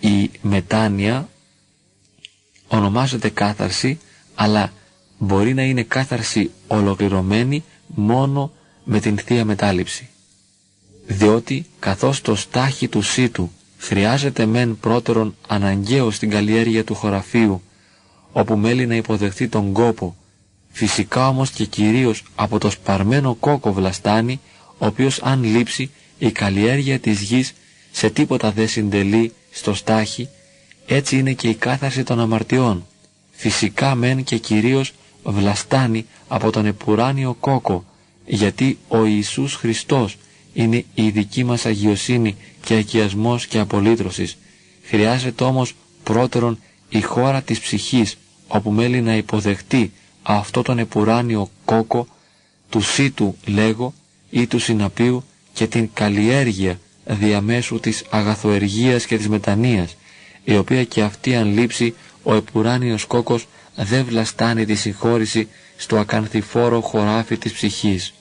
[0.00, 1.28] η μετάνοια
[2.68, 3.98] ονομάζεται κάθαρση
[4.34, 4.72] αλλά
[5.24, 8.52] μπορεί να είναι κάθαρση ολοκληρωμένη μόνο
[8.84, 10.08] με την Θεία Μετάληψη.
[11.06, 17.62] Διότι καθώς το στάχι του σύτου χρειάζεται μεν πρώτερον αναγκαίο στην καλλιέργεια του χωραφίου
[18.32, 20.16] όπου μέλει να υποδεχθεί τον κόπο
[20.70, 24.40] φυσικά όμως και κυρίως από το σπαρμένο κόκο βλαστάνει
[24.78, 27.52] ο οποίος αν λείψει η καλλιέργεια της γης
[27.92, 30.28] σε τίποτα δεν συντελεί στο στάχι
[30.86, 32.86] έτσι είναι και η κάθαρση των αμαρτιών
[33.30, 34.92] φυσικά μεν και κυρίως
[35.24, 37.84] βλαστάνει από τον επουράνιο κόκο
[38.26, 40.16] γιατί ο Ιησούς Χριστός
[40.52, 44.36] είναι η δική μας αγιοσύνη και αγιασμός και απολύτρωσης.
[44.82, 46.58] Χρειάζεται όμως πρώτερον
[46.88, 48.16] η χώρα της ψυχής
[48.48, 49.92] όπου μέλει να υποδεχτεί
[50.22, 52.06] αυτό τον επουράνιο κόκο
[52.70, 53.94] του σύτου λέγω
[54.30, 59.96] ή του συναπίου και την καλλιέργεια διαμέσου της αγαθοεργίας και της μετανοίας
[60.44, 66.80] η οποία και αυτή αν λείψει ο επουράνιος κόκος δεν βλαστάνει τη συγχώρηση στο ακανθιφόρο
[66.80, 68.12] χωράφι της ψυχής.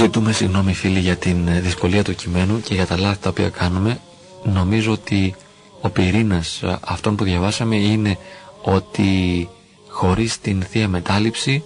[0.00, 3.48] Ζητούμε συγγνώμη φίλοι για την ε, δυσκολία του κειμένου και για τα λάθη τα οποία
[3.48, 4.00] κάνουμε.
[4.44, 5.34] Νομίζω ότι
[5.80, 8.18] ο πυρήνας ε, αυτών που διαβάσαμε είναι
[8.62, 9.48] ότι
[9.88, 11.62] χωρίς την Θεία Μετάληψη,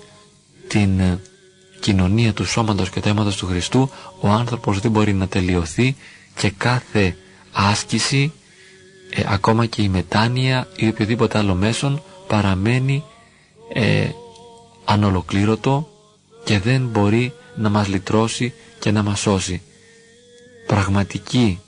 [0.68, 1.18] την ε,
[1.82, 5.96] κοινωνία του σώματος και του αίματος του Χριστού, ο άνθρωπος δεν μπορεί να τελειωθεί
[6.34, 7.16] και κάθε
[7.52, 8.32] άσκηση,
[9.26, 13.04] ακόμα και η μετάνοια ή οποιοδήποτε άλλο μέσον παραμένει
[13.72, 14.08] ε,
[14.84, 15.88] ανολοκλήρωτο
[16.44, 19.62] και δεν μπορεί να μας λυτρώσει και να μας σώσει.
[20.66, 21.60] Πραγματική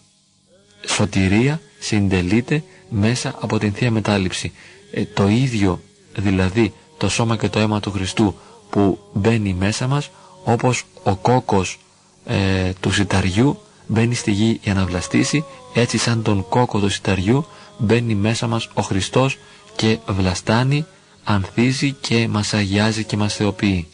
[0.87, 4.53] σωτηρία συντελείται μέσα από την Θεία Μετάληψη.
[4.93, 5.81] Ε, το ίδιο
[6.17, 8.35] δηλαδή το σώμα και το αίμα του Χριστού
[8.71, 10.11] που μπαίνει μέσα μας
[10.45, 11.79] όπως ο κόκος
[12.25, 15.45] ε, του σιταριού μπαίνει στη γη για να βλαστήσει
[15.75, 17.47] έτσι σαν τον κόκο του σιταριού
[17.79, 19.39] μπαίνει μέσα μας ο Χριστός
[19.77, 20.87] και βλαστάνει,
[21.25, 23.89] ανθίζει και μας αγιάζει και μας θεοποιεί.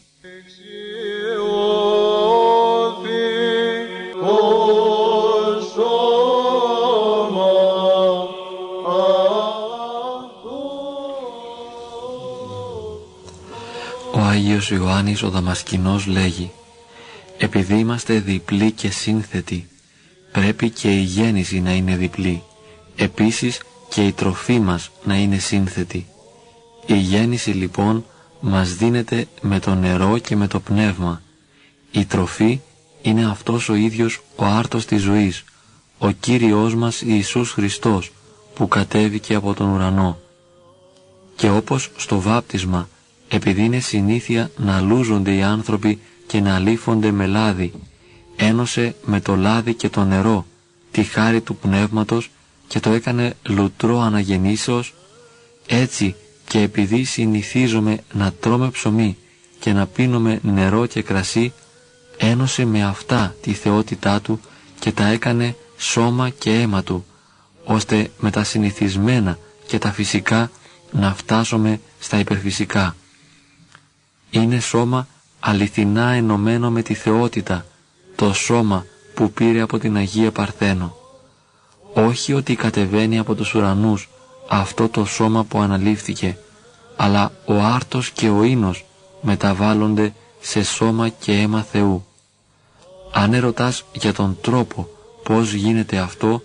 [14.60, 16.50] Άγιος Ιωάννης ο Δαμασκηνός λέγει
[17.38, 19.68] «Επειδή είμαστε διπλοί και σύνθετοι,
[20.32, 22.42] πρέπει και η γέννηση να είναι διπλή,
[22.96, 26.06] επίσης και η τροφή μας να είναι σύνθετη.
[26.86, 28.04] Η γέννηση λοιπόν
[28.40, 31.22] μας δίνεται με το νερό και με το πνεύμα.
[31.90, 32.60] Η τροφή
[33.02, 35.44] είναι αυτός ο ίδιος ο άρτος της ζωής,
[35.98, 38.12] ο Κύριος μας Ιησούς Χριστός
[38.54, 40.18] που κατέβηκε από τον ουρανό.
[41.36, 42.88] Και όπως στο βάπτισμα
[43.32, 47.72] επειδή είναι συνήθεια να λούζονται οι άνθρωποι και να λύφονται με λάδι,
[48.36, 50.46] ένωσε με το λάδι και το νερό
[50.90, 52.30] τη χάρη του πνεύματος
[52.68, 54.94] και το έκανε λουτρό αναγεννήσεως,
[55.66, 56.14] έτσι
[56.46, 59.16] και επειδή συνηθίζομαι να τρώμε ψωμί
[59.60, 61.52] και να πίνουμε νερό και κρασί,
[62.16, 64.40] ένωσε με αυτά τη θεότητά του
[64.78, 67.04] και τα έκανε σώμα και αίμα του,
[67.64, 70.50] ώστε με τα συνηθισμένα και τα φυσικά
[70.90, 72.94] να φτάσουμε στα υπερφυσικά
[74.30, 75.06] είναι σώμα
[75.40, 77.66] αληθινά ενωμένο με τη θεότητα,
[78.16, 80.96] το σώμα που πήρε από την Αγία Παρθένο.
[81.94, 84.08] Όχι ότι κατεβαίνει από τους ουρανούς
[84.48, 86.38] αυτό το σώμα που αναλήφθηκε,
[86.96, 88.84] αλλά ο άρτος και ο ίνος
[89.20, 92.04] μεταβάλλονται σε σώμα και αίμα Θεού.
[93.12, 94.88] Αν ερωτάς για τον τρόπο
[95.22, 96.42] πώς γίνεται αυτό,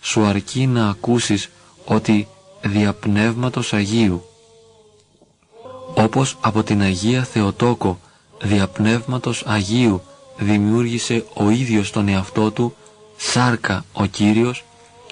[0.00, 1.50] σου αρκεί να ακούσεις
[1.84, 2.28] ότι
[2.62, 4.24] δια Πνεύματος Αγίου.
[5.98, 8.00] Όπως από την Αγία Θεοτόκο
[8.42, 10.02] δια Πνεύματος Αγίου
[10.38, 12.76] δημιούργησε ο ίδιος τον εαυτό του
[13.16, 14.64] σάρκα ο Κύριος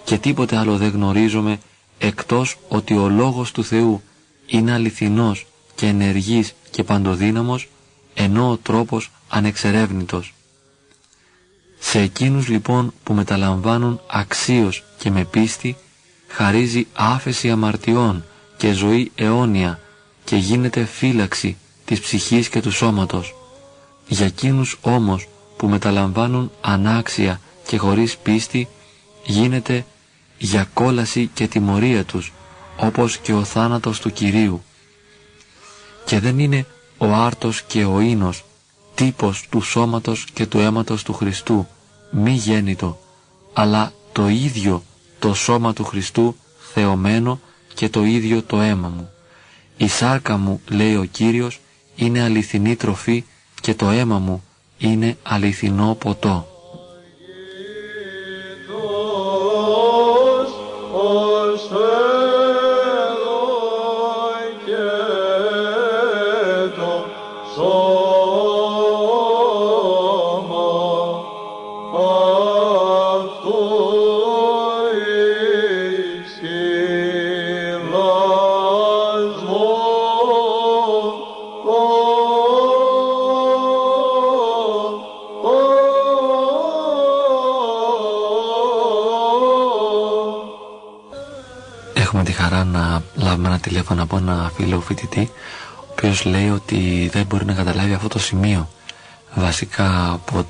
[0.04, 1.58] και τίποτε άλλο δεν γνωρίζουμε
[1.98, 4.02] εκτός ότι ο Λόγος του Θεού
[4.46, 7.68] είναι αληθινός και ενεργής και παντοδύναμος
[8.14, 10.34] ενώ ο τρόπος ανεξερεύνητος.
[11.78, 15.76] Σε εκείνους λοιπόν που μεταλαμβάνουν αξίως και με πίστη
[16.28, 18.24] χαρίζει άφεση αμαρτιών
[18.56, 19.78] και ζωή αιώνια
[20.24, 23.34] και γίνεται φύλαξη της ψυχής και του σώματος.
[24.08, 28.68] Για εκείνους όμως που μεταλαμβάνουν ανάξια και χωρίς πίστη
[29.24, 29.84] γίνεται
[30.38, 32.32] για κόλαση και τιμωρία τους
[32.76, 34.62] όπως και ο θάνατος του Κυρίου.
[36.04, 36.66] Και δεν είναι
[36.98, 38.44] ο άρτος και ο ίνος
[38.94, 41.66] τύπος του σώματος και του αίματος του Χριστού
[42.10, 42.98] μη γέννητο
[43.52, 44.82] αλλά το ίδιο
[45.18, 46.36] το σώμα του Χριστού
[46.72, 47.40] θεωμένο
[47.74, 49.13] και το ίδιο το αίμα μου.
[49.76, 51.60] Η σάρκα μου, λέει ο Κύριος,
[51.96, 53.24] είναι αληθινή τροφή
[53.60, 54.44] και το αίμα μου
[54.78, 56.53] είναι αληθινό ποτό.
[93.58, 95.30] Τηλέφωνο από ένα φίλο φοιτητή
[95.80, 98.68] ο οποίος λέει ότι δεν μπορεί να καταλάβει αυτό το σημείο
[99.34, 100.46] βασικά από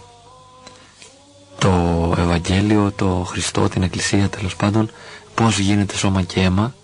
[1.58, 4.90] το Ευαγγέλιο, το Χριστό, την Εκκλησία τέλος πάντων
[5.34, 6.74] πώς γίνεται σώμα και αίμα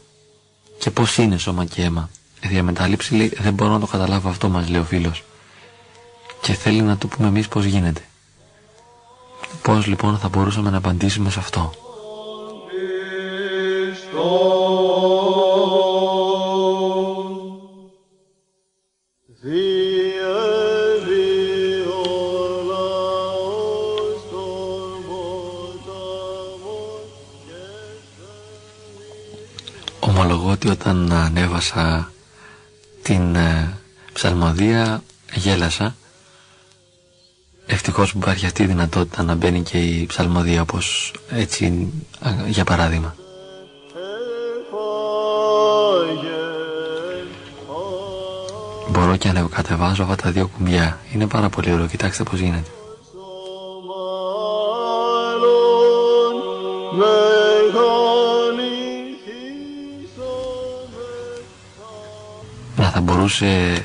[0.78, 2.10] και πώς είναι σώμα και αίμα.
[2.42, 5.24] Η διαμετάληψη λέει δεν μπορώ να το καταλάβω αυτό μας λέει ο φίλος
[6.40, 8.00] και θέλει να του πούμε εμείς πώς γίνεται.
[9.62, 11.72] Πώς λοιπόν θα μπορούσαμε να απαντήσουμε σε αυτό.
[30.68, 32.12] Όταν ανέβασα
[33.02, 33.78] την ε,
[34.12, 35.02] ψαλμοδία
[35.34, 35.94] γέλασα.
[37.66, 41.92] Ευτυχώς που υπάρχει αυτή η δυνατότητα να μπαίνει και η ψαλμοδία όπως έτσι
[42.46, 43.14] για παράδειγμα.
[48.90, 50.98] Μπορώ και ανεβοκατεβάζω αυτά τα δύο κουμπιά.
[51.14, 52.70] Είναι πάρα πολύ ωραίο, κοιτάξτε πως γίνεται
[63.00, 63.84] μπορούσε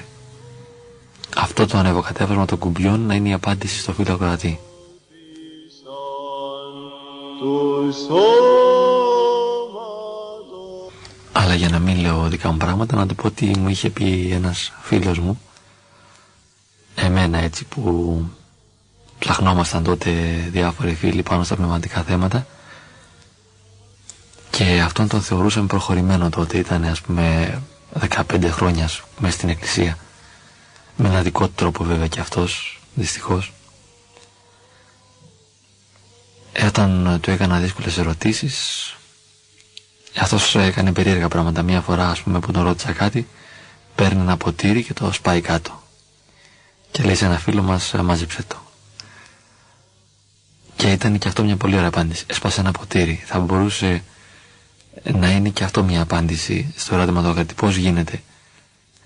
[1.38, 4.60] αυτό το ανεβοκατέβασμα των κουμπιών να είναι η απάντηση στο φίλο κρατή.
[11.32, 14.30] Αλλά για να μην λέω δικά μου πράγματα, να το πω ότι μου είχε πει
[14.32, 15.42] ένας φίλος μου,
[16.96, 18.24] εμένα έτσι που
[19.20, 20.12] ψαχνόμασταν τότε
[20.52, 22.46] διάφοροι φίλοι πάνω στα πνευματικά θέματα.
[24.50, 27.58] Και αυτόν τον θεωρούσαμε προχωρημένο τότε, ήταν ας πούμε
[28.10, 29.98] 15 χρόνια μέσα στην εκκλησία.
[30.96, 33.54] Με ένα δικό του τρόπο βέβαια και αυτός δυστυχώς.
[36.54, 38.90] Ε, όταν του έκανα δύσκολες ερωτήσεις
[40.20, 41.62] αυτός έκανε περίεργα πράγματα.
[41.62, 43.28] Μία φορά ας πούμε που τον ρώτησα κάτι
[43.96, 45.84] παίρνει ένα ποτήρι και το σπάει κάτω.
[46.92, 48.56] Και λέει σε ένα φίλο μας μάζεψε το
[50.76, 52.24] και ήταν και αυτό μια πολύ ωραία απάντηση.
[52.28, 53.24] Έσπασε ένα ποτήρι.
[53.26, 54.04] Θα μπορούσε
[55.04, 58.22] να είναι και αυτό μια απάντηση στο ερώτημα του Αγατή πώς γίνεται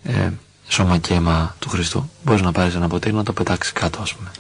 [0.04, 0.30] ε,
[0.68, 4.14] σώμα και αίμα του Χριστού; Μπορείς να πάρεις ένα ποτήρι να το πετάξεις κάτω ας
[4.14, 4.32] πούμε.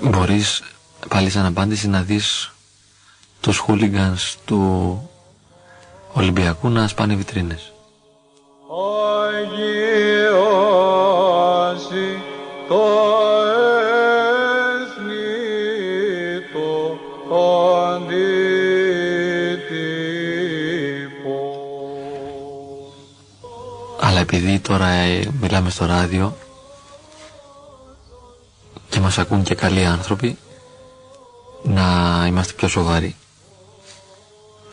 [0.00, 0.62] Μπορείς
[1.08, 2.52] πάλι σαν απάντηση να δεις
[3.42, 4.60] τους χούλιγκανς του
[6.12, 7.72] Ολυμπιακού να σπάνε βιτρίνες.
[24.00, 26.36] Αλλά επειδή τώρα ε, μιλάμε στο ράδιο
[28.88, 30.38] και μας ακούν και καλοί άνθρωποι
[31.62, 33.16] να είμαστε πιο σοβαροί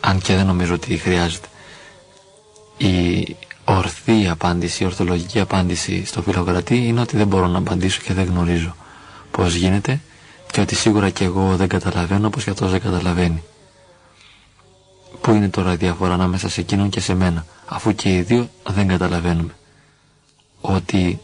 [0.00, 1.48] αν και δεν νομίζω ότι χρειάζεται.
[2.76, 8.12] Η ορθή απάντηση, η ορθολογική απάντηση στο φιλοκρατή είναι ότι δεν μπορώ να απαντήσω και
[8.12, 8.74] δεν γνωρίζω
[9.30, 10.00] πώς γίνεται
[10.50, 13.42] και ότι σίγουρα και εγώ δεν καταλαβαίνω όπως και αυτός δεν καταλαβαίνει.
[15.20, 18.48] Πού είναι τώρα η διαφορά ανάμεσα σε εκείνον και σε μένα, αφού και οι δύο
[18.68, 19.54] δεν καταλαβαίνουμε.
[20.60, 21.20] Ότι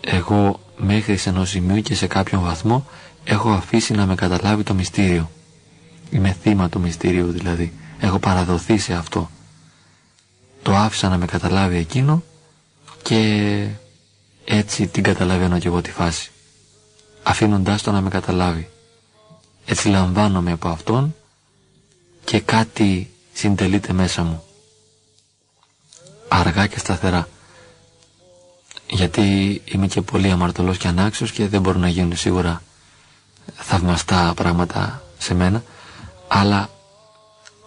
[0.00, 2.86] εγώ μέχρι σε ενός σημείου και σε κάποιον βαθμό
[3.24, 5.30] έχω αφήσει να με καταλάβει το μυστήριο.
[6.10, 7.72] Είμαι θύμα του μυστήριου δηλαδή.
[8.00, 9.30] Έχω παραδοθεί σε αυτό.
[10.62, 12.22] Το άφησα να με καταλάβει εκείνο
[13.02, 13.68] και
[14.44, 16.30] έτσι την καταλαβαίνω και εγώ τη φάση.
[17.22, 18.70] Αφήνοντάς το να με καταλάβει.
[19.64, 21.14] Έτσι λαμβάνομαι από αυτόν
[22.24, 24.42] και κάτι συντελείται μέσα μου.
[26.28, 27.28] Αργά και σταθερά.
[28.90, 32.62] Γιατί είμαι και πολύ αμαρτωλός και ανάξιος και δεν μπορούν να γίνουν σίγουρα
[33.54, 35.62] θαυμαστά πράγματα σε μένα,
[36.28, 36.70] αλλά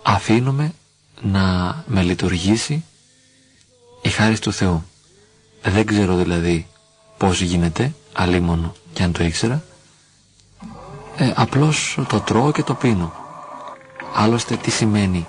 [0.03, 0.73] αφήνομαι
[1.21, 2.83] να με λειτουργήσει
[4.01, 4.83] η χάρη του Θεού.
[5.63, 6.67] Δεν ξέρω δηλαδή
[7.17, 9.63] πώς γίνεται, αλίμονο και αν το ήξερα,
[11.17, 13.13] ε, απλώς το τρώω και το πίνω.
[14.13, 15.27] Άλλωστε τι σημαίνει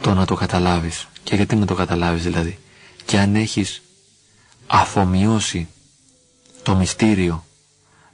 [0.00, 2.58] το να το καταλάβεις και γιατί να το καταλάβεις δηλαδή.
[3.04, 3.82] Και αν έχεις
[4.66, 5.68] αφομοιώσει
[6.62, 7.44] το μυστήριο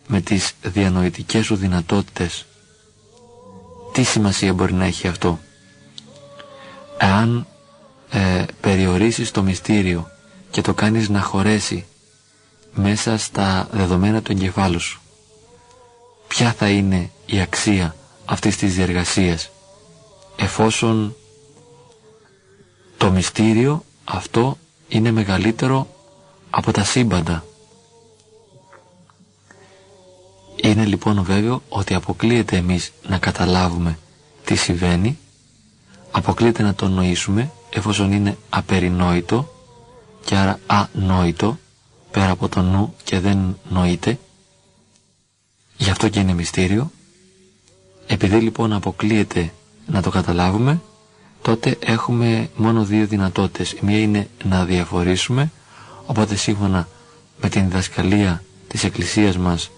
[0.06, 2.46] με τις διανοητικές σου δυνατότητες
[3.92, 5.38] τι σημασία μπορεί να έχει αυτό;
[6.98, 7.46] Εάν
[8.10, 10.10] ε, περιορίσεις το μυστήριο
[10.50, 11.84] και το κάνεις να χωρέσει
[12.74, 15.00] μέσα στα δεδομένα του εγκεφάλου σου
[16.28, 19.50] ποια θα είναι η αξία αυτής της διεργασίας
[20.36, 21.16] εφόσον
[22.96, 25.86] το μυστήριο αυτό είναι μεγαλύτερο
[26.50, 27.44] από τα σύμπαντα.
[30.62, 33.98] Είναι λοιπόν βέβαιο ότι αποκλείεται εμείς να καταλάβουμε
[34.44, 35.18] τι συμβαίνει,
[36.10, 39.52] αποκλείεται να το νοήσουμε εφόσον είναι απερινόητο
[40.24, 41.58] και άρα ανόητο
[42.10, 44.18] πέρα από το νου και δεν νοείται.
[45.76, 46.90] Γι' αυτό και είναι μυστήριο.
[48.06, 49.52] Επειδή λοιπόν αποκλείεται
[49.86, 50.80] να το καταλάβουμε,
[51.42, 53.72] τότε έχουμε μόνο δύο δυνατότητες.
[53.72, 55.50] Η μία είναι να διαφορήσουμε,
[56.06, 56.88] οπότε σύμφωνα
[57.40, 59.70] με την διδασκαλία της Εκκλησίας μας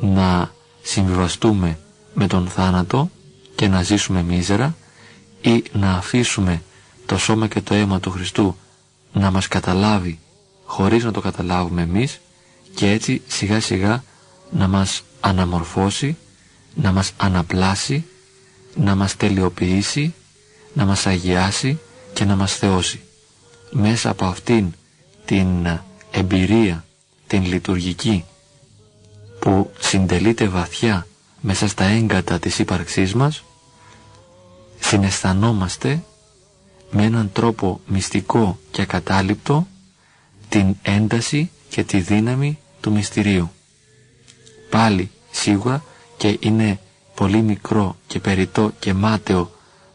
[0.00, 0.50] να
[0.82, 1.78] συμβιβαστούμε
[2.14, 3.10] με τον θάνατο
[3.54, 4.74] και να ζήσουμε μίζερα
[5.42, 6.62] ή να αφήσουμε
[7.06, 8.56] το σώμα και το αίμα του Χριστού
[9.12, 10.18] να μας καταλάβει
[10.64, 12.20] χωρίς να το καταλάβουμε εμείς
[12.74, 14.04] και έτσι σιγά σιγά
[14.50, 16.16] να μας αναμορφώσει,
[16.74, 18.04] να μας αναπλάσει,
[18.74, 20.14] να μας τελειοποιήσει
[20.72, 21.78] να μας αγιάσει
[22.12, 23.00] και να μας θεώσει.
[23.70, 24.72] Μέσα από αυτήν
[25.24, 25.46] την
[26.10, 26.84] εμπειρία,
[27.26, 28.24] την λειτουργική
[29.38, 31.06] που συντελείται βαθιά
[31.40, 33.42] μέσα στα έγκατα της ύπαρξής μας,
[34.82, 36.02] συναισθανόμαστε
[36.90, 39.66] με έναν τρόπο μυστικό και ακατάληπτο
[40.48, 43.50] την ένταση και τη δύναμη του μυστηρίου.
[44.70, 45.84] Πάλι σίγουρα
[46.16, 46.80] και είναι
[47.14, 49.50] πολύ μικρό και περιττό και μάταιο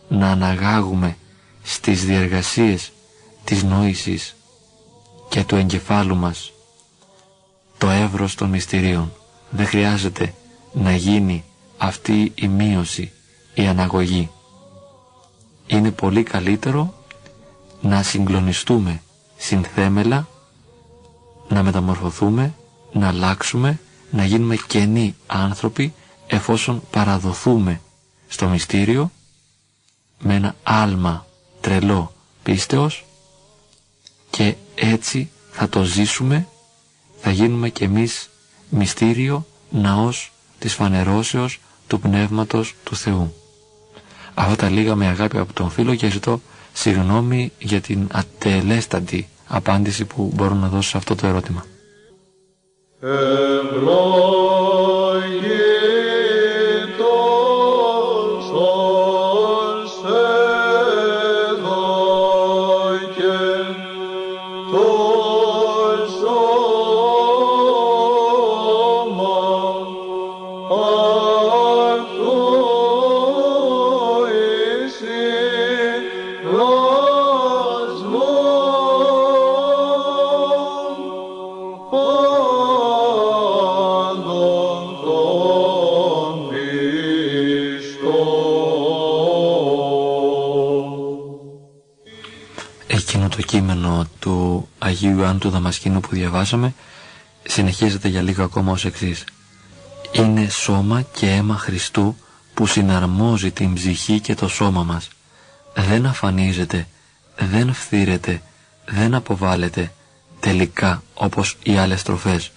[0.07, 1.17] να αναγάγουμε
[1.63, 2.91] στις διεργασίες
[3.43, 4.35] της νόησης
[5.29, 6.51] και του εγκεφάλου μας
[7.77, 9.13] το εύρος των μυστηρίων.
[9.49, 10.33] Δεν χρειάζεται
[10.73, 11.43] να γίνει
[11.77, 13.11] αυτή η μείωση,
[13.53, 14.29] η αναγωγή.
[15.67, 16.93] Είναι πολύ καλύτερο
[17.81, 19.01] να συγκλονιστούμε
[19.37, 20.27] συνθέμελα,
[21.47, 22.53] να μεταμορφωθούμε,
[22.93, 23.79] να αλλάξουμε,
[24.11, 25.93] να γίνουμε καινοί άνθρωποι
[26.27, 27.81] εφόσον παραδοθούμε
[28.27, 29.11] στο μυστήριο
[30.19, 31.25] με ένα άλμα
[31.61, 32.13] τρελό
[32.43, 33.05] πίστεως
[34.29, 36.47] και έτσι θα το ζήσουμε,
[37.21, 38.29] θα γίνουμε κι εμείς
[38.69, 43.33] μυστήριο ναός της φανερώσεως του Πνεύματος του Θεού.
[44.39, 46.41] Αυτά τα λίγα με αγάπη από τον φίλο και ζητώ
[46.73, 51.65] συγγνώμη για την ατελέστατη απάντηση που μπορώ να δώσω σε αυτό το ερώτημα.
[94.79, 96.73] Αγίου Ιωάννου του Δαμασκήνου που διαβάσαμε
[97.43, 99.23] συνεχίζεται για λίγο ακόμα ως εξής.
[100.11, 102.15] Είναι σώμα και αίμα Χριστού
[102.53, 105.09] που συναρμόζει την ψυχή και το σώμα μας.
[105.73, 106.87] δεν αφανίζεται,
[107.37, 108.41] δεν φθήρεται,
[108.85, 109.91] δεν αποβάλλεται
[110.39, 112.51] τελικά όπως οι άλλες τροφές,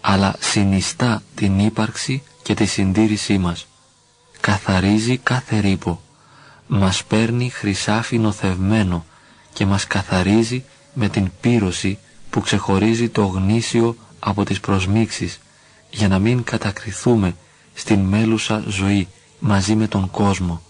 [0.00, 3.66] αλλά συνιστά την ύπαρξη και τη συντήρησή μας.
[4.40, 6.02] Καθαρίζει κάθε ρήπο,
[6.66, 9.04] μας παίρνει χρυσάφι νοθευμένο
[9.52, 10.64] και μας καθαρίζει
[10.94, 11.98] με την πύρωση
[12.30, 15.40] που ξεχωρίζει το γνήσιο από τις προσμίξεις
[15.90, 17.36] για να μην κατακριθούμε
[17.74, 19.08] στην μέλουσα ζωή
[19.38, 20.62] μαζί με τον κόσμο.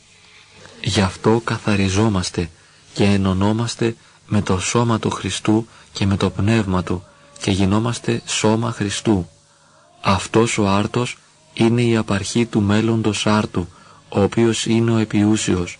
[0.82, 2.50] Γι' αυτό καθαριζόμαστε
[2.92, 3.96] και ενωνόμαστε
[4.26, 7.02] με το σώμα του Χριστού και με το πνεύμα του
[7.40, 9.28] και γινόμαστε σώμα Χριστού.
[10.00, 11.18] Αυτός ο άρτος
[11.54, 13.68] είναι η απαρχή του μέλλοντος άρτου,
[14.08, 15.78] ο οποίος είναι ο επιούσιος,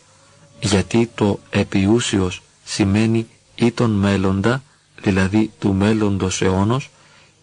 [0.60, 3.27] γιατί το επιούσιος σημαίνει
[3.64, 4.62] ή τον μέλλοντα,
[5.02, 6.90] δηλαδή του μέλλοντος αιώνος,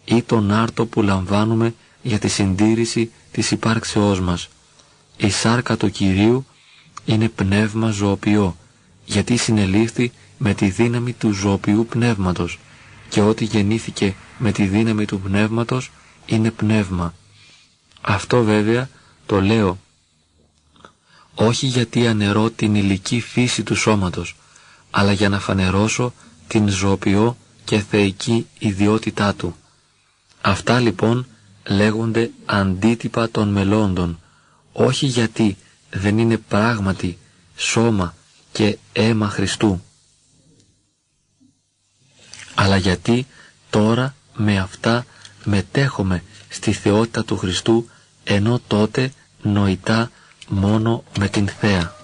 [0.06, 4.48] ή τον άρτο που λαμβάνουμε για τη συντήρηση της υπάρξεώς μας.
[5.18, 6.46] Η σάρκα του Κυρίου
[7.06, 8.58] είναι πνεύμα ζωοποιό,
[9.06, 12.60] γιατί συνελήφθη με τη δύναμη του ζωοποιού πνεύματος
[13.10, 15.91] και ό,τι γεννήθηκε με τη δύναμη του πνεύματος
[16.26, 17.14] είναι πνεύμα.
[18.02, 18.90] Αυτό βέβαια
[19.26, 19.80] το λέω
[21.36, 24.36] όχι γιατί ανερώ την ηλική φύση του σώματος,
[24.91, 26.14] αλλά για να φανερώσω
[26.48, 29.56] την ζωοποιό και θεϊκή ιδιότητά του.
[30.41, 31.28] Αυτά λοιπόν
[31.68, 34.20] λέγονται αντίτυπα των μελώντων,
[34.74, 35.57] όχι γιατί
[35.90, 37.18] δεν είναι πράγματι
[37.56, 38.16] σώμα
[38.52, 39.82] και αίμα Χριστού,
[42.56, 43.28] αλλά γιατί
[43.70, 45.06] τώρα με αυτά
[45.44, 47.90] μετέχουμε στη θεότητα του Χριστού,
[48.24, 50.11] ενώ τότε νοητά
[50.48, 51.99] μόνο με την θέα.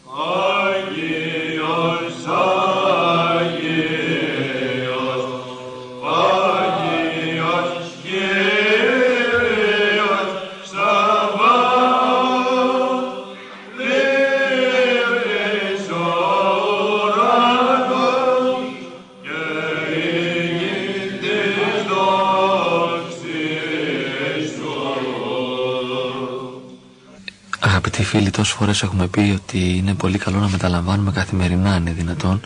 [27.98, 32.42] Αγαπητοί φίλοι, τόσες φορές έχουμε πει ότι είναι πολύ καλό να μεταλαμβάνουμε καθημερινά, είναι δυνατόν,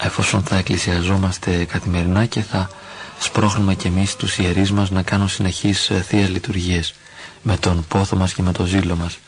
[0.00, 2.70] εφόσον θα εκκλησιαζόμαστε καθημερινά και θα
[3.20, 6.94] σπρώχνουμε κι εμείς τους ιερείς μας να κάνουν συνεχείς ε, θείες λειτουργίες
[7.42, 9.18] με τον πόθο μας και με το ζήλο μας.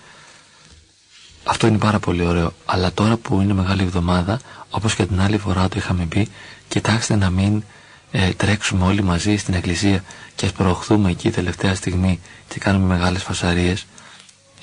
[1.45, 4.41] Αυτό είναι πάρα πολύ ωραίο, αλλά τώρα που είναι Μεγάλη Εβδομάδα,
[4.71, 6.29] όπως και την άλλη φορά το είχαμε πει,
[6.69, 7.63] κοιτάξτε να μην
[8.11, 10.05] ε, τρέξουμε όλοι μαζί στην εκκλησία
[10.35, 13.87] και σπρωχθούμε εκεί τελευταία στιγμή και κάνουμε μεγάλες φασαρίες,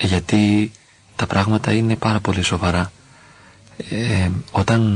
[0.00, 0.70] γιατί
[1.16, 2.92] τα πράγματα είναι πάρα πολύ σοβαρά.
[3.90, 4.94] Ε, όταν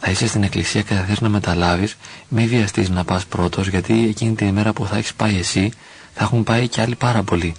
[0.00, 1.96] θα είσαι στην εκκλησία και θα θες να μεταλάβεις,
[2.28, 5.70] μην βιαστείς να πας πρώτος, γιατί εκείνη την ημέρα που θα έχεις πάει εσύ,
[6.14, 7.54] θα έχουν πάει και άλλοι πάρα πολλοί.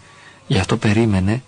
[0.47, 1.43] Γι' αυτό περίμενε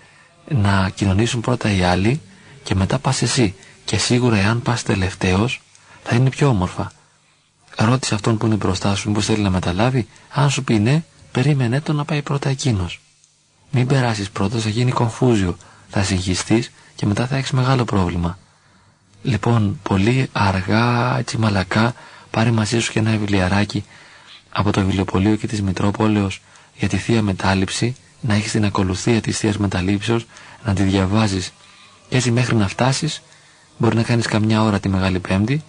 [0.48, 2.22] να κοινωνήσουν πρώτα οι άλλοι
[2.64, 3.56] και μετά πας εσύ.
[3.86, 5.62] Και σίγουρα εάν πας τελευταίος,
[6.04, 6.92] θα είναι πιο όμορφα.
[7.76, 10.08] Ρώτησε αυτόν που είναι μπροστά σου, μήπως θέλει να μεταλάβει.
[10.34, 13.00] Αν σου πει ναι, περίμενε το να πάει πρώτα εκείνος.
[13.72, 15.58] Μην περάσεις πρώτα, θα γίνει κομφούζιο.
[15.90, 18.38] Θα συγχυστείς και μετά θα έχεις μεγάλο πρόβλημα.
[19.24, 21.94] Λοιπόν, πολύ αργά, έτσι μαλακά,
[22.32, 23.86] πάρε μαζί σου και ένα βιβλιαράκι
[24.50, 26.42] από το βιβλιοπωλείο και της Μητρόπολεως
[26.78, 30.26] για τη Θεία Μετάληψη, να έχεις την ακολουθία της Θείας Μεταλήψεως,
[30.66, 31.54] να τη διαβάζεις
[32.10, 33.22] και έτσι μέχρι να φτάσεις,
[33.78, 35.64] μπορεί να κάνεις καμιά ώρα τη Μεγάλη Πέμπτη,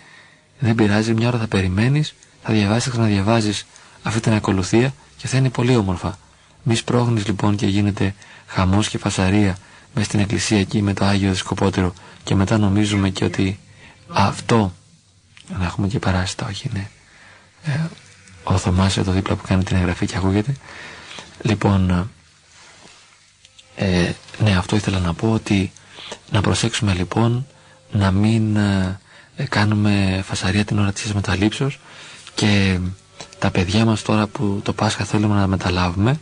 [0.59, 3.67] δεν πειράζει, μια ώρα θα περιμένεις, θα διαβάσεις, θα ξαναδιαβάζεις
[4.03, 6.19] αυτή την ακολουθία και θα είναι πολύ όμορφα.
[6.63, 8.15] Μη σπρώχνεις λοιπόν και γίνεται
[8.47, 9.57] χαμός και φασαρία
[9.95, 11.95] μέσα στην εκκλησία εκεί με το Άγιο Δισκοπότερο
[12.25, 13.59] και μετά νομίζουμε και ότι
[14.09, 14.73] αυτό
[15.59, 16.91] να έχουμε και παράσιτα όχι είναι
[17.65, 17.79] ε,
[18.45, 20.55] ο Θωμάς εδώ δίπλα που κάνει την εγγραφή και ακούγεται.
[21.43, 22.11] Λοιπόν
[23.77, 25.73] ε, ναι αυτό ήθελα να πω ότι
[26.31, 27.47] να προσέξουμε λοιπόν
[27.93, 28.99] να μην ε,
[29.49, 31.79] κάνουμε φασαρία την ώρα της μεταλήψεως.
[32.35, 32.79] Και
[33.39, 36.21] τα παιδιά μας τώρα που το Πάσχα θέλουμε να μεταλάβουμε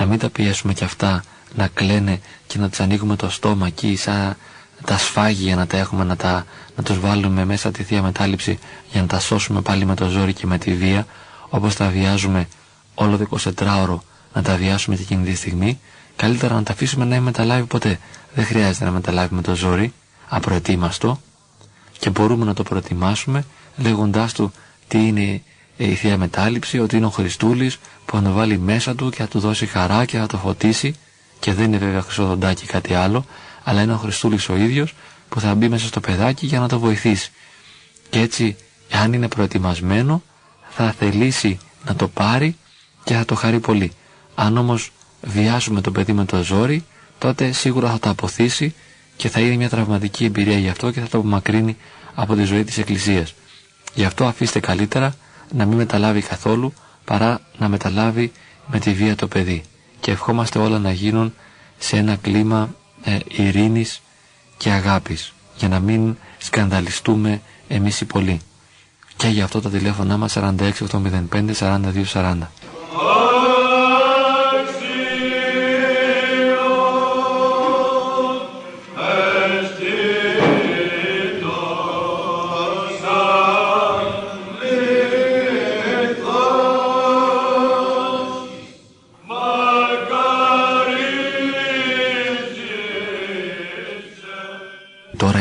[0.00, 1.24] να μην τα πιέσουμε κι αυτά
[1.54, 4.36] να κλαίνε και να τις ανοίγουμε το στόμα εκεί σαν
[4.84, 6.44] τα σφάγια να τα έχουμε να, τα,
[6.76, 8.58] να τους βάλουμε μέσα τη Θεία Μετάληψη
[8.92, 11.06] για να τα σώσουμε πάλι με το ζόρι και με τη βία
[11.48, 12.48] όπως τα βιάζουμε
[12.94, 13.98] όλο το 24ωρο
[14.34, 15.80] να τα βιάσουμε και εκείνη τη στιγμή.
[16.16, 17.98] Καλύτερα να τα αφήσουμε να μην μεταλάβει ποτέ.
[18.34, 19.92] Δεν χρειάζεται να μεταλάβει με το ζόρι
[20.28, 21.20] απροετοίμαστο
[21.98, 23.44] και μπορούμε να το προετοιμάσουμε
[23.76, 24.52] λέγοντάς του
[24.88, 25.42] τι είναι
[25.84, 29.28] η Θεία Μετάληψη, ότι είναι ο Χριστούλης που θα το βάλει μέσα του και θα
[29.28, 30.94] του δώσει χαρά και θα το φωτίσει
[31.40, 33.24] και δεν είναι βέβαια χρυσοδοντάκι κάτι άλλο,
[33.64, 34.94] αλλά είναι ο Χριστούλης ο ίδιος
[35.28, 37.30] που θα μπει μέσα στο παιδάκι για να το βοηθήσει.
[38.10, 38.56] Και έτσι,
[38.90, 40.22] αν είναι προετοιμασμένο,
[40.70, 42.56] θα θελήσει να το πάρει
[43.04, 43.92] και θα το χαρεί πολύ.
[44.34, 44.92] Αν όμως
[45.22, 46.84] βιάσουμε το παιδί με το ζόρι,
[47.18, 48.74] τότε σίγουρα θα το αποθήσει
[49.16, 51.76] και θα είναι μια τραυματική εμπειρία γι' αυτό και θα το απομακρύνει
[52.14, 53.34] από τη ζωή της Εκκλησίας.
[53.94, 55.14] Γι' αυτό αφήστε καλύτερα
[55.52, 56.72] να μην μεταλάβει καθόλου
[57.04, 58.32] παρά να μεταλάβει
[58.66, 59.62] με τη βία το παιδί.
[60.00, 61.34] Και ευχόμαστε όλα να γίνουν
[61.78, 62.74] σε ένα κλίμα
[63.04, 64.00] ε, ειρήνης
[64.56, 68.40] και αγάπης για να μην σκανδαλιστούμε εμείς οι πολλοί.
[69.16, 70.58] Και γι' αυτό τα τηλέφωνά μας 46805
[71.58, 72.36] 4240.
[72.92, 73.39] Τώρα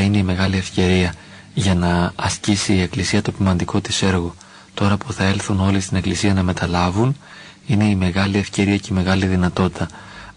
[0.10, 1.14] είναι η μεγάλη ευκαιρία
[1.54, 4.36] για να ασκήσει η Εκκλησία το ποιμαντικό της έργο.
[4.74, 7.16] Τώρα που θα έλθουν όλοι στην Εκκλησία να μεταλάβουν,
[7.68, 9.88] είναι η μεγάλη ευκαιρία και η μεγάλη δυνατότητα.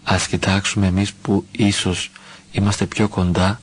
[0.03, 2.11] Ας κοιτάξουμε εμείς που ίσως
[2.51, 3.61] είμαστε πιο κοντά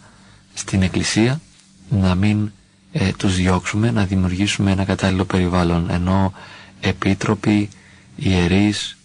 [0.54, 1.40] στην Εκκλησία,
[1.88, 2.50] να μην
[2.92, 5.90] ε, τους διώξουμε, να δημιουργήσουμε ένα κατάλληλο περιβάλλον.
[5.90, 6.32] Ενώ
[6.80, 7.68] επίτροποι,
[8.16, 8.96] ιερείς,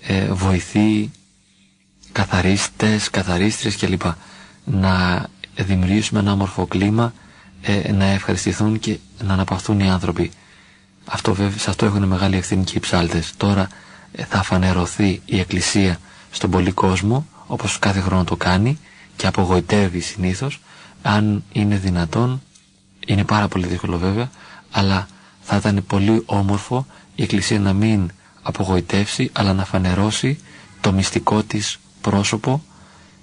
[0.00, 1.10] ε, βοηθοί,
[2.12, 4.02] καθαρίστες, καθαρίστρες κλπ.
[4.64, 5.26] Να
[5.64, 7.12] δημιουργήσουμε ένα όμορφο κλίμα
[7.62, 10.30] ε, να ευχαριστηθούν και να αναπαυθούν οι άνθρωποι.
[11.06, 13.32] Αυτό βέβαια, σε αυτό έχουν μεγάλη ευθύνη και οι ψάλτες.
[13.36, 13.68] Τώρα
[14.12, 15.98] ε, θα φανερωθεί η Εκκλησία
[16.30, 18.78] στον πολύ κόσμο, όπως κάθε χρόνο το κάνει
[19.16, 20.60] και απογοητεύει συνήθως,
[21.02, 22.42] αν είναι δυνατόν,
[23.06, 24.30] είναι πάρα πολύ δύσκολο βέβαια,
[24.70, 25.08] αλλά
[25.42, 28.10] θα ήταν πολύ όμορφο η Εκκλησία να μην
[28.42, 30.38] απογοητεύσει, αλλά να φανερώσει
[30.80, 32.62] το μυστικό της πρόσωπο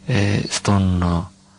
[0.08, 1.04] ε, στον,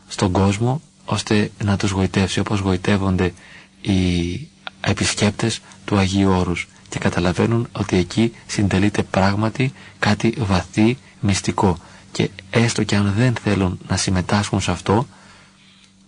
[0.09, 3.33] στον κόσμο ώστε να τους γοητεύσει όπως γοητεύονται
[3.81, 4.49] οι
[4.81, 6.69] επισκέπτες του Αγίου Όρους.
[6.89, 11.79] Και καταλαβαίνουν ότι εκεί συντελείται πράγματι κάτι βαθύ μυστικό.
[12.13, 15.07] Και έστω και αν δεν θέλουν να συμμετάσχουν σε αυτό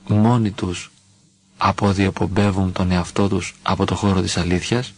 [0.06, 0.90] μόνοι τους
[1.56, 4.92] αποδιοπομπεύουν τον εαυτό τους από το χώρο της αλήθειας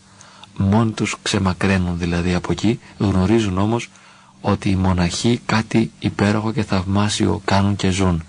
[0.57, 3.91] μόνοι τους ξεμακραίνουν δηλαδή από εκεί γνωρίζουν όμως
[4.41, 8.23] ότι οι μοναχοί κάτι υπέροχο και θαυμάσιο κάνουν και ζουν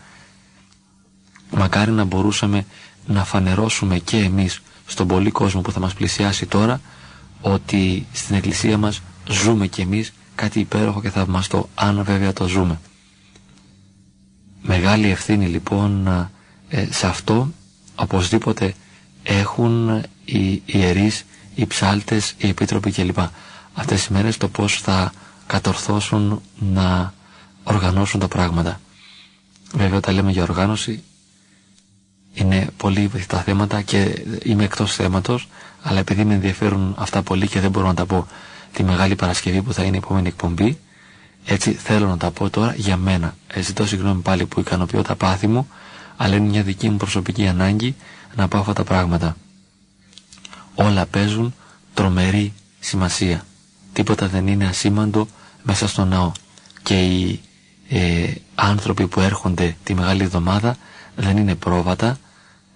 [1.55, 2.65] Μακάρι να μπορούσαμε
[3.07, 6.81] να φανερώσουμε και εμείς στον πολύ κόσμο που θα μας πλησιάσει τώρα
[7.41, 12.79] ότι στην εκκλησία μας ζούμε κι εμείς κάτι υπέροχο και θαυμαστό, αν βέβαια το ζούμε.
[14.61, 16.07] Μεγάλη ευθύνη λοιπόν
[16.69, 17.51] ε, σε αυτό
[17.95, 18.73] οπωσδήποτε
[19.23, 21.25] έχουν οι ιερείς,
[21.55, 23.17] οι ψάλτες, οι επίτροποι κλπ.
[23.73, 25.13] Αυτές οι μέρες το πώς θα
[25.47, 27.13] κατορθώσουν να
[27.63, 28.79] οργανώσουν τα πράγματα.
[29.73, 31.03] Βέβαια όταν λέμε για οργάνωση
[32.33, 35.47] είναι πολύ τα θέματα και είμαι εκτός θέματος
[35.81, 38.27] αλλά επειδή με ενδιαφέρουν αυτά πολύ και δεν μπορώ να τα πω
[38.73, 40.77] τη Μεγάλη Παρασκευή που θα είναι η επόμενη εκπομπή
[41.45, 43.35] έτσι θέλω να τα πω τώρα για μένα.
[43.47, 45.67] Ε, ζητώ συγγνώμη πάλι που ικανοποιώ τα πάθη μου
[46.17, 47.95] αλλά είναι μια δική μου προσωπική ανάγκη
[48.35, 49.37] να πάω αυτά τα πράγματα.
[50.75, 51.53] Όλα παίζουν
[51.93, 53.45] τρομερή σημασία.
[53.93, 55.27] Τίποτα δεν είναι ασήμαντο
[55.63, 56.31] μέσα στο ναό.
[56.83, 57.41] Και οι
[57.89, 60.75] ε, άνθρωποι που έρχονται τη Μεγάλη Εβδομάδα
[61.15, 62.17] δεν είναι πρόβατα,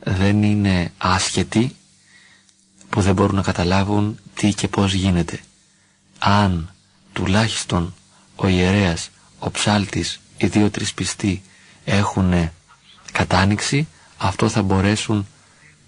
[0.03, 1.75] δεν είναι άσχετοι
[2.89, 5.39] που δεν μπορούν να καταλάβουν τι και πώς γίνεται.
[6.19, 6.73] Αν
[7.13, 7.93] τουλάχιστον
[8.35, 9.09] ο ιερέας,
[9.39, 11.41] ο ψάλτης, οι δύο-τρεις πιστοί
[11.85, 12.49] έχουν
[13.11, 13.87] κατάνοιξη,
[14.17, 15.27] αυτό θα μπορέσουν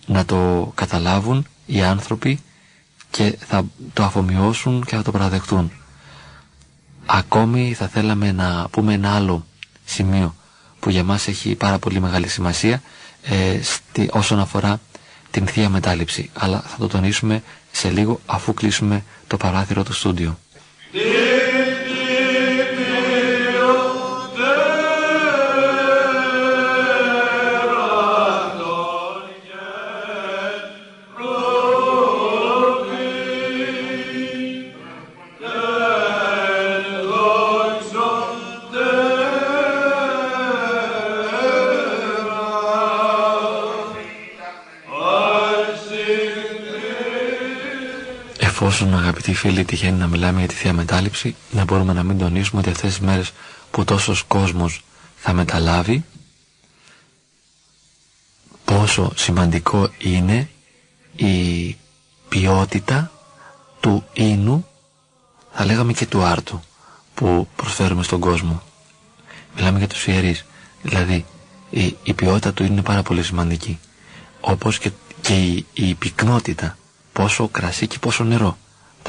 [0.06, 2.40] να το καταλάβουν οι άνθρωποι
[3.12, 5.72] και θα το αφομοιώσουν και θα το παραδεχτούν.
[7.06, 9.46] Ακόμη θα θέλαμε να πούμε ένα άλλο
[9.86, 10.36] σημείο
[10.80, 12.82] που για μας έχει πάρα πολύ μεγάλη σημασία
[13.24, 14.80] ε, στη, όσον αφορά
[15.32, 16.30] την Θεία Μετάληψη.
[16.34, 20.38] Αλλά θα το τονίσουμε σε λίγο αφού κλείσουμε το παράθυρο του στούντιο.
[48.82, 52.62] Εφόσον αγαπητοί φίλοι τυχαίνει να μιλάμε για τη Θεία Μετάληψη, να μπορούμε να μην τονίσουμε
[52.62, 53.32] ότι αυτές τις μέρες
[53.72, 54.84] που τόσος κόσμος
[55.16, 56.06] θα μεταλάβει,
[58.66, 60.50] πόσο σημαντικό είναι
[61.16, 61.78] η
[62.30, 63.12] ποιότητα
[63.80, 64.68] του ίνου,
[65.52, 66.62] θα λέγαμε και του άρτου,
[67.14, 68.62] που προσφέρουμε στον κόσμο.
[69.56, 70.46] Μιλάμε για τους ιερείς.
[70.82, 71.26] Δηλαδή,
[71.70, 73.80] η, η ποιότητα του ίνου είναι πάρα πολύ σημαντική.
[74.40, 74.92] Όπως και,
[75.22, 76.78] και η, η πυκνότητα
[77.14, 78.58] πόσο κρασί και πόσο νερό.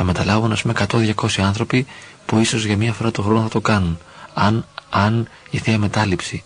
[0.03, 1.87] Θα μεταλάβουν ας πούμε 100-200 άνθρωποι
[2.27, 3.99] που ίσως για μία φορά το χρόνο θα το κάνουν.
[4.35, 6.43] Αν, αν η Θεία Μετάληψη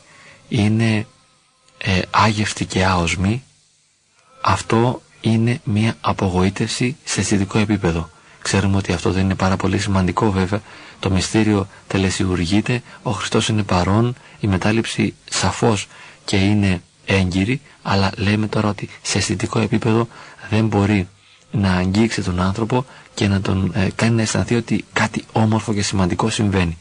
[0.48, 1.06] είναι
[1.78, 3.43] ε, άγευστη και άοσμη,
[4.40, 8.10] αυτό είναι μια απογοήτευση σε αισθητικό επίπεδο.
[8.43, 10.60] Ξέρουμε ότι αυτό δεν είναι πάρα πολύ σημαντικό βέβαια.
[11.01, 15.86] Το μυστήριο τελεσιουργείται, ο Χριστός είναι παρόν, η μετάληψη σαφώς
[16.24, 20.09] και είναι έγκυρη, αλλά λέμε τώρα ότι σε αισθητικό επίπεδο
[20.51, 21.09] δεν μπορεί
[21.55, 22.85] να αγγίξει τον άνθρωπο
[23.15, 26.78] και να τον ε, κάνει να αισθανθεί ότι κάτι όμορφο και σημαντικό συμβαίνει.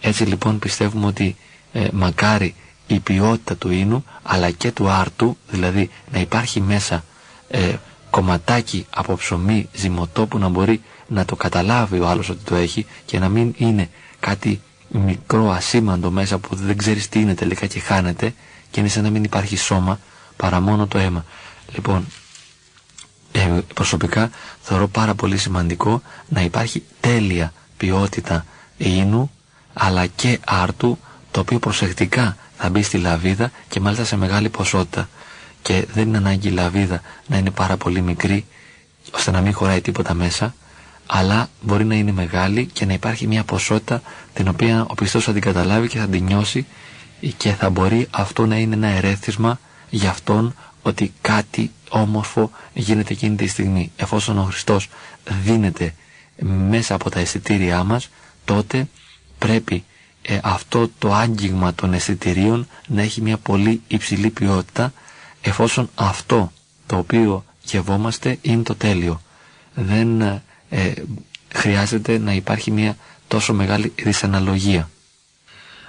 [0.00, 1.36] Έτσι λοιπόν πιστεύουμε ότι
[1.72, 2.54] ε, μακάρι
[2.86, 7.04] η ποιότητα του ίνου αλλά και του άρτου, δηλαδή να υπάρχει μέσα
[7.48, 7.74] ε,
[8.10, 12.86] κομματάκι από ψωμί ζυμωτό που να μπορεί να το καταλάβει ο άλλος ότι το έχει
[13.04, 13.88] και να μην είναι
[14.20, 18.34] κάτι μικρό ασήμαντο μέσα που δεν ξέρεις τι είναι τελικά και χάνεται
[18.70, 19.98] και είναι σαν να μην υπάρχει σώμα
[20.36, 21.24] παρά μόνο το αίμα.
[21.74, 22.04] Λοιπόν,
[23.36, 24.30] ε, προσωπικά
[24.62, 28.44] θεωρώ πάρα πολύ σημαντικό να υπάρχει τέλεια ποιότητα
[28.76, 29.30] ίνου
[29.72, 30.98] αλλά και άρτου
[31.30, 35.08] το οποίο προσεκτικά θα μπει στη λαβίδα και μάλιστα σε μεγάλη ποσότητα.
[35.62, 38.44] Και δεν είναι ανάγκη η λαβίδα να είναι πάρα πολύ μικρή
[39.14, 40.54] ώστε να μην χωράει τίποτα μέσα
[41.06, 44.02] αλλά μπορεί να είναι μεγάλη και να υπάρχει μια ποσότητα
[44.34, 46.66] την οποία ο πιστός θα την καταλάβει και θα την νιώσει
[47.36, 49.58] και θα μπορεί αυτό να είναι ένα ερέθισμα
[49.90, 50.54] για αυτόν
[50.86, 53.92] ότι κάτι όμορφο γίνεται εκείνη τη στιγμή.
[53.96, 54.88] Εφόσον ο Χριστός
[55.44, 55.94] δίνεται
[56.68, 58.08] μέσα από τα αισθητήριά μας,
[58.44, 58.88] τότε
[59.38, 59.84] πρέπει
[60.22, 64.92] ε, αυτό το άγγιγμα των αισθητηρίων να έχει μια πολύ υψηλή ποιότητα
[65.40, 66.52] εφόσον αυτό
[66.86, 69.20] το οποίο γευόμαστε είναι το τέλειο.
[69.74, 70.92] Δεν ε,
[71.54, 72.96] χρειάζεται να υπάρχει μια
[73.28, 74.90] τόσο μεγάλη δυσαναλογία.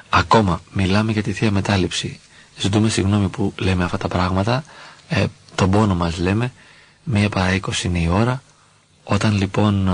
[0.09, 2.19] Ακόμα μιλάμε για τη Θεία Μετάληψη.
[2.59, 4.63] Ζητούμε συγγνώμη που λέμε αυτά τα πράγματα.
[5.09, 5.25] Ε,
[5.55, 6.51] τον πόνο μας λέμε.
[7.03, 8.41] Μία παρά είκοσι είναι η ώρα.
[9.03, 9.89] Όταν λοιπόν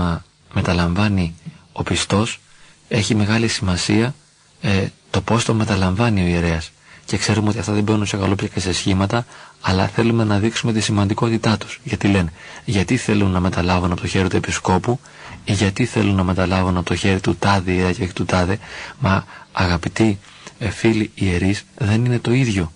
[0.54, 1.34] μεταλαμβάνει
[1.72, 2.40] ο πιστός
[2.88, 4.14] έχει μεγάλη σημασία
[4.60, 6.70] ε, το πώς το μεταλαμβάνει ο ιερέας.
[7.04, 9.26] Και ξέρουμε ότι αυτά δεν μπαίνουν σε καλόπια και σε σχήματα,
[9.60, 11.80] αλλά θέλουμε να δείξουμε τη σημαντικότητά τους.
[11.84, 12.32] Γιατί λένε,
[12.64, 15.00] γιατί θέλουν να μεταλάβουν από το χέρι του επισκόπου,
[15.44, 18.58] γιατί θέλουν να μεταλάβουν από το χέρι του τάδε ή του τάδε,
[18.98, 20.33] μα αγαπητοί ε,
[20.70, 22.72] φίλοι ιερείς δεν είναι το ίδιο.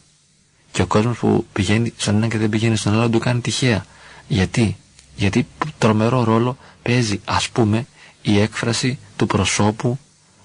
[0.73, 3.85] Και ο κόσμος που πηγαίνει στον ένα και δεν πηγαίνει στον άλλο του κάνει τυχαία.
[4.28, 4.77] Γιατί,
[5.16, 5.47] γιατί
[5.78, 7.86] τρομερό ρόλο παίζει ας πούμε
[8.23, 9.98] η έκφραση του προσώπου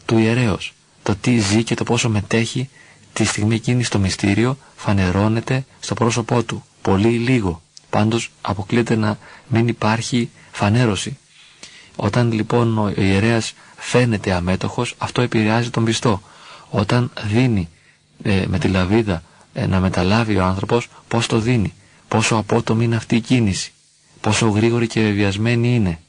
[0.06, 0.74] του ιερέως.
[1.04, 2.70] Το τι ζει και το πόσο μετέχει
[3.14, 6.64] τη στιγμή εκείνη στο μυστήριο φανερώνεται στο πρόσωπό του.
[6.82, 7.62] Πολύ λίγο.
[7.90, 9.18] Πάντως αποκλείεται να
[9.48, 11.18] μην υπάρχει φανέρωση.
[11.96, 16.22] Όταν λοιπόν ο ιερέας φαίνεται αμέτωχος, αυτό επηρεάζει τον πιστό.
[16.76, 17.70] Όταν δίνει
[18.24, 19.24] ε, με τη λαβίδα
[19.54, 21.74] ε, να μεταλάβει ο άνθρωπος, πώς το δίνει,
[22.08, 23.72] πόσο απότομη είναι αυτή η κίνηση,
[24.22, 26.00] πόσο γρήγορη και βεβαιασμένη είναι;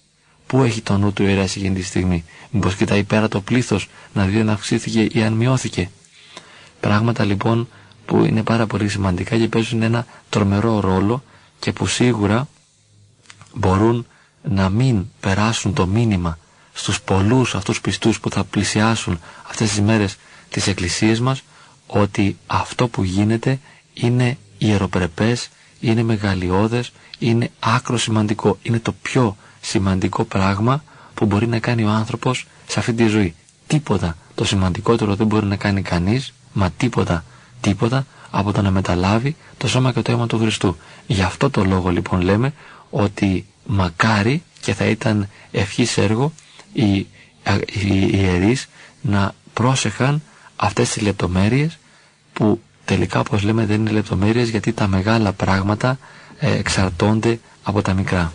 [0.46, 4.24] Πού έχει το νου του ιερέας εκείνη τη στιγμή, μήπως κοιτάει πέρα το πλήθος να
[4.24, 5.90] δει αν αυξήθηκε ή αν μειώθηκε;
[6.80, 7.68] Πράγματα λοιπόν
[8.06, 11.22] που είναι πάρα πολύ σημαντικά και παίζουν ένα τρομερό ρόλο
[11.58, 12.48] και που σίγουρα
[13.54, 14.06] μπορούν
[14.42, 16.38] να μην περάσουν το μήνυμα
[16.72, 20.16] στους πολλούς αυτούς πιστούς που θα πλησιάσουν αυτές τις μέρες
[20.54, 21.42] τις εκκλησίες μας
[21.86, 23.58] ότι αυτό που γίνεται
[23.94, 25.48] είναι ιεροπρεπές,
[25.80, 28.58] είναι μεγαλειώδες, είναι άκρο σημαντικό.
[28.62, 33.34] Είναι το πιο σημαντικό πράγμα που μπορεί να κάνει ο άνθρωπος σε αυτή τη ζωή.
[33.66, 37.24] Τίποτα το σημαντικότερο δεν μπορεί να κάνει κανείς, μα τίποτα,
[37.60, 40.76] τίποτα από το να μεταλάβει το σώμα και το αίμα του Χριστού.
[41.06, 42.52] Γι' αυτό το λόγο λοιπόν λέμε
[42.90, 46.32] ότι μακάρι και θα ήταν ευχής έργο
[46.72, 47.06] οι, οι
[48.12, 48.68] ιερείς
[49.00, 50.22] να πρόσεχαν
[50.56, 51.78] αυτές τις λεπτομέρειες
[52.32, 55.98] που τελικά όπως λέμε δεν είναι λεπτομέρειες γιατί τα μεγάλα πράγματα
[56.38, 58.32] ε, εξαρτώνται από τα μικρά.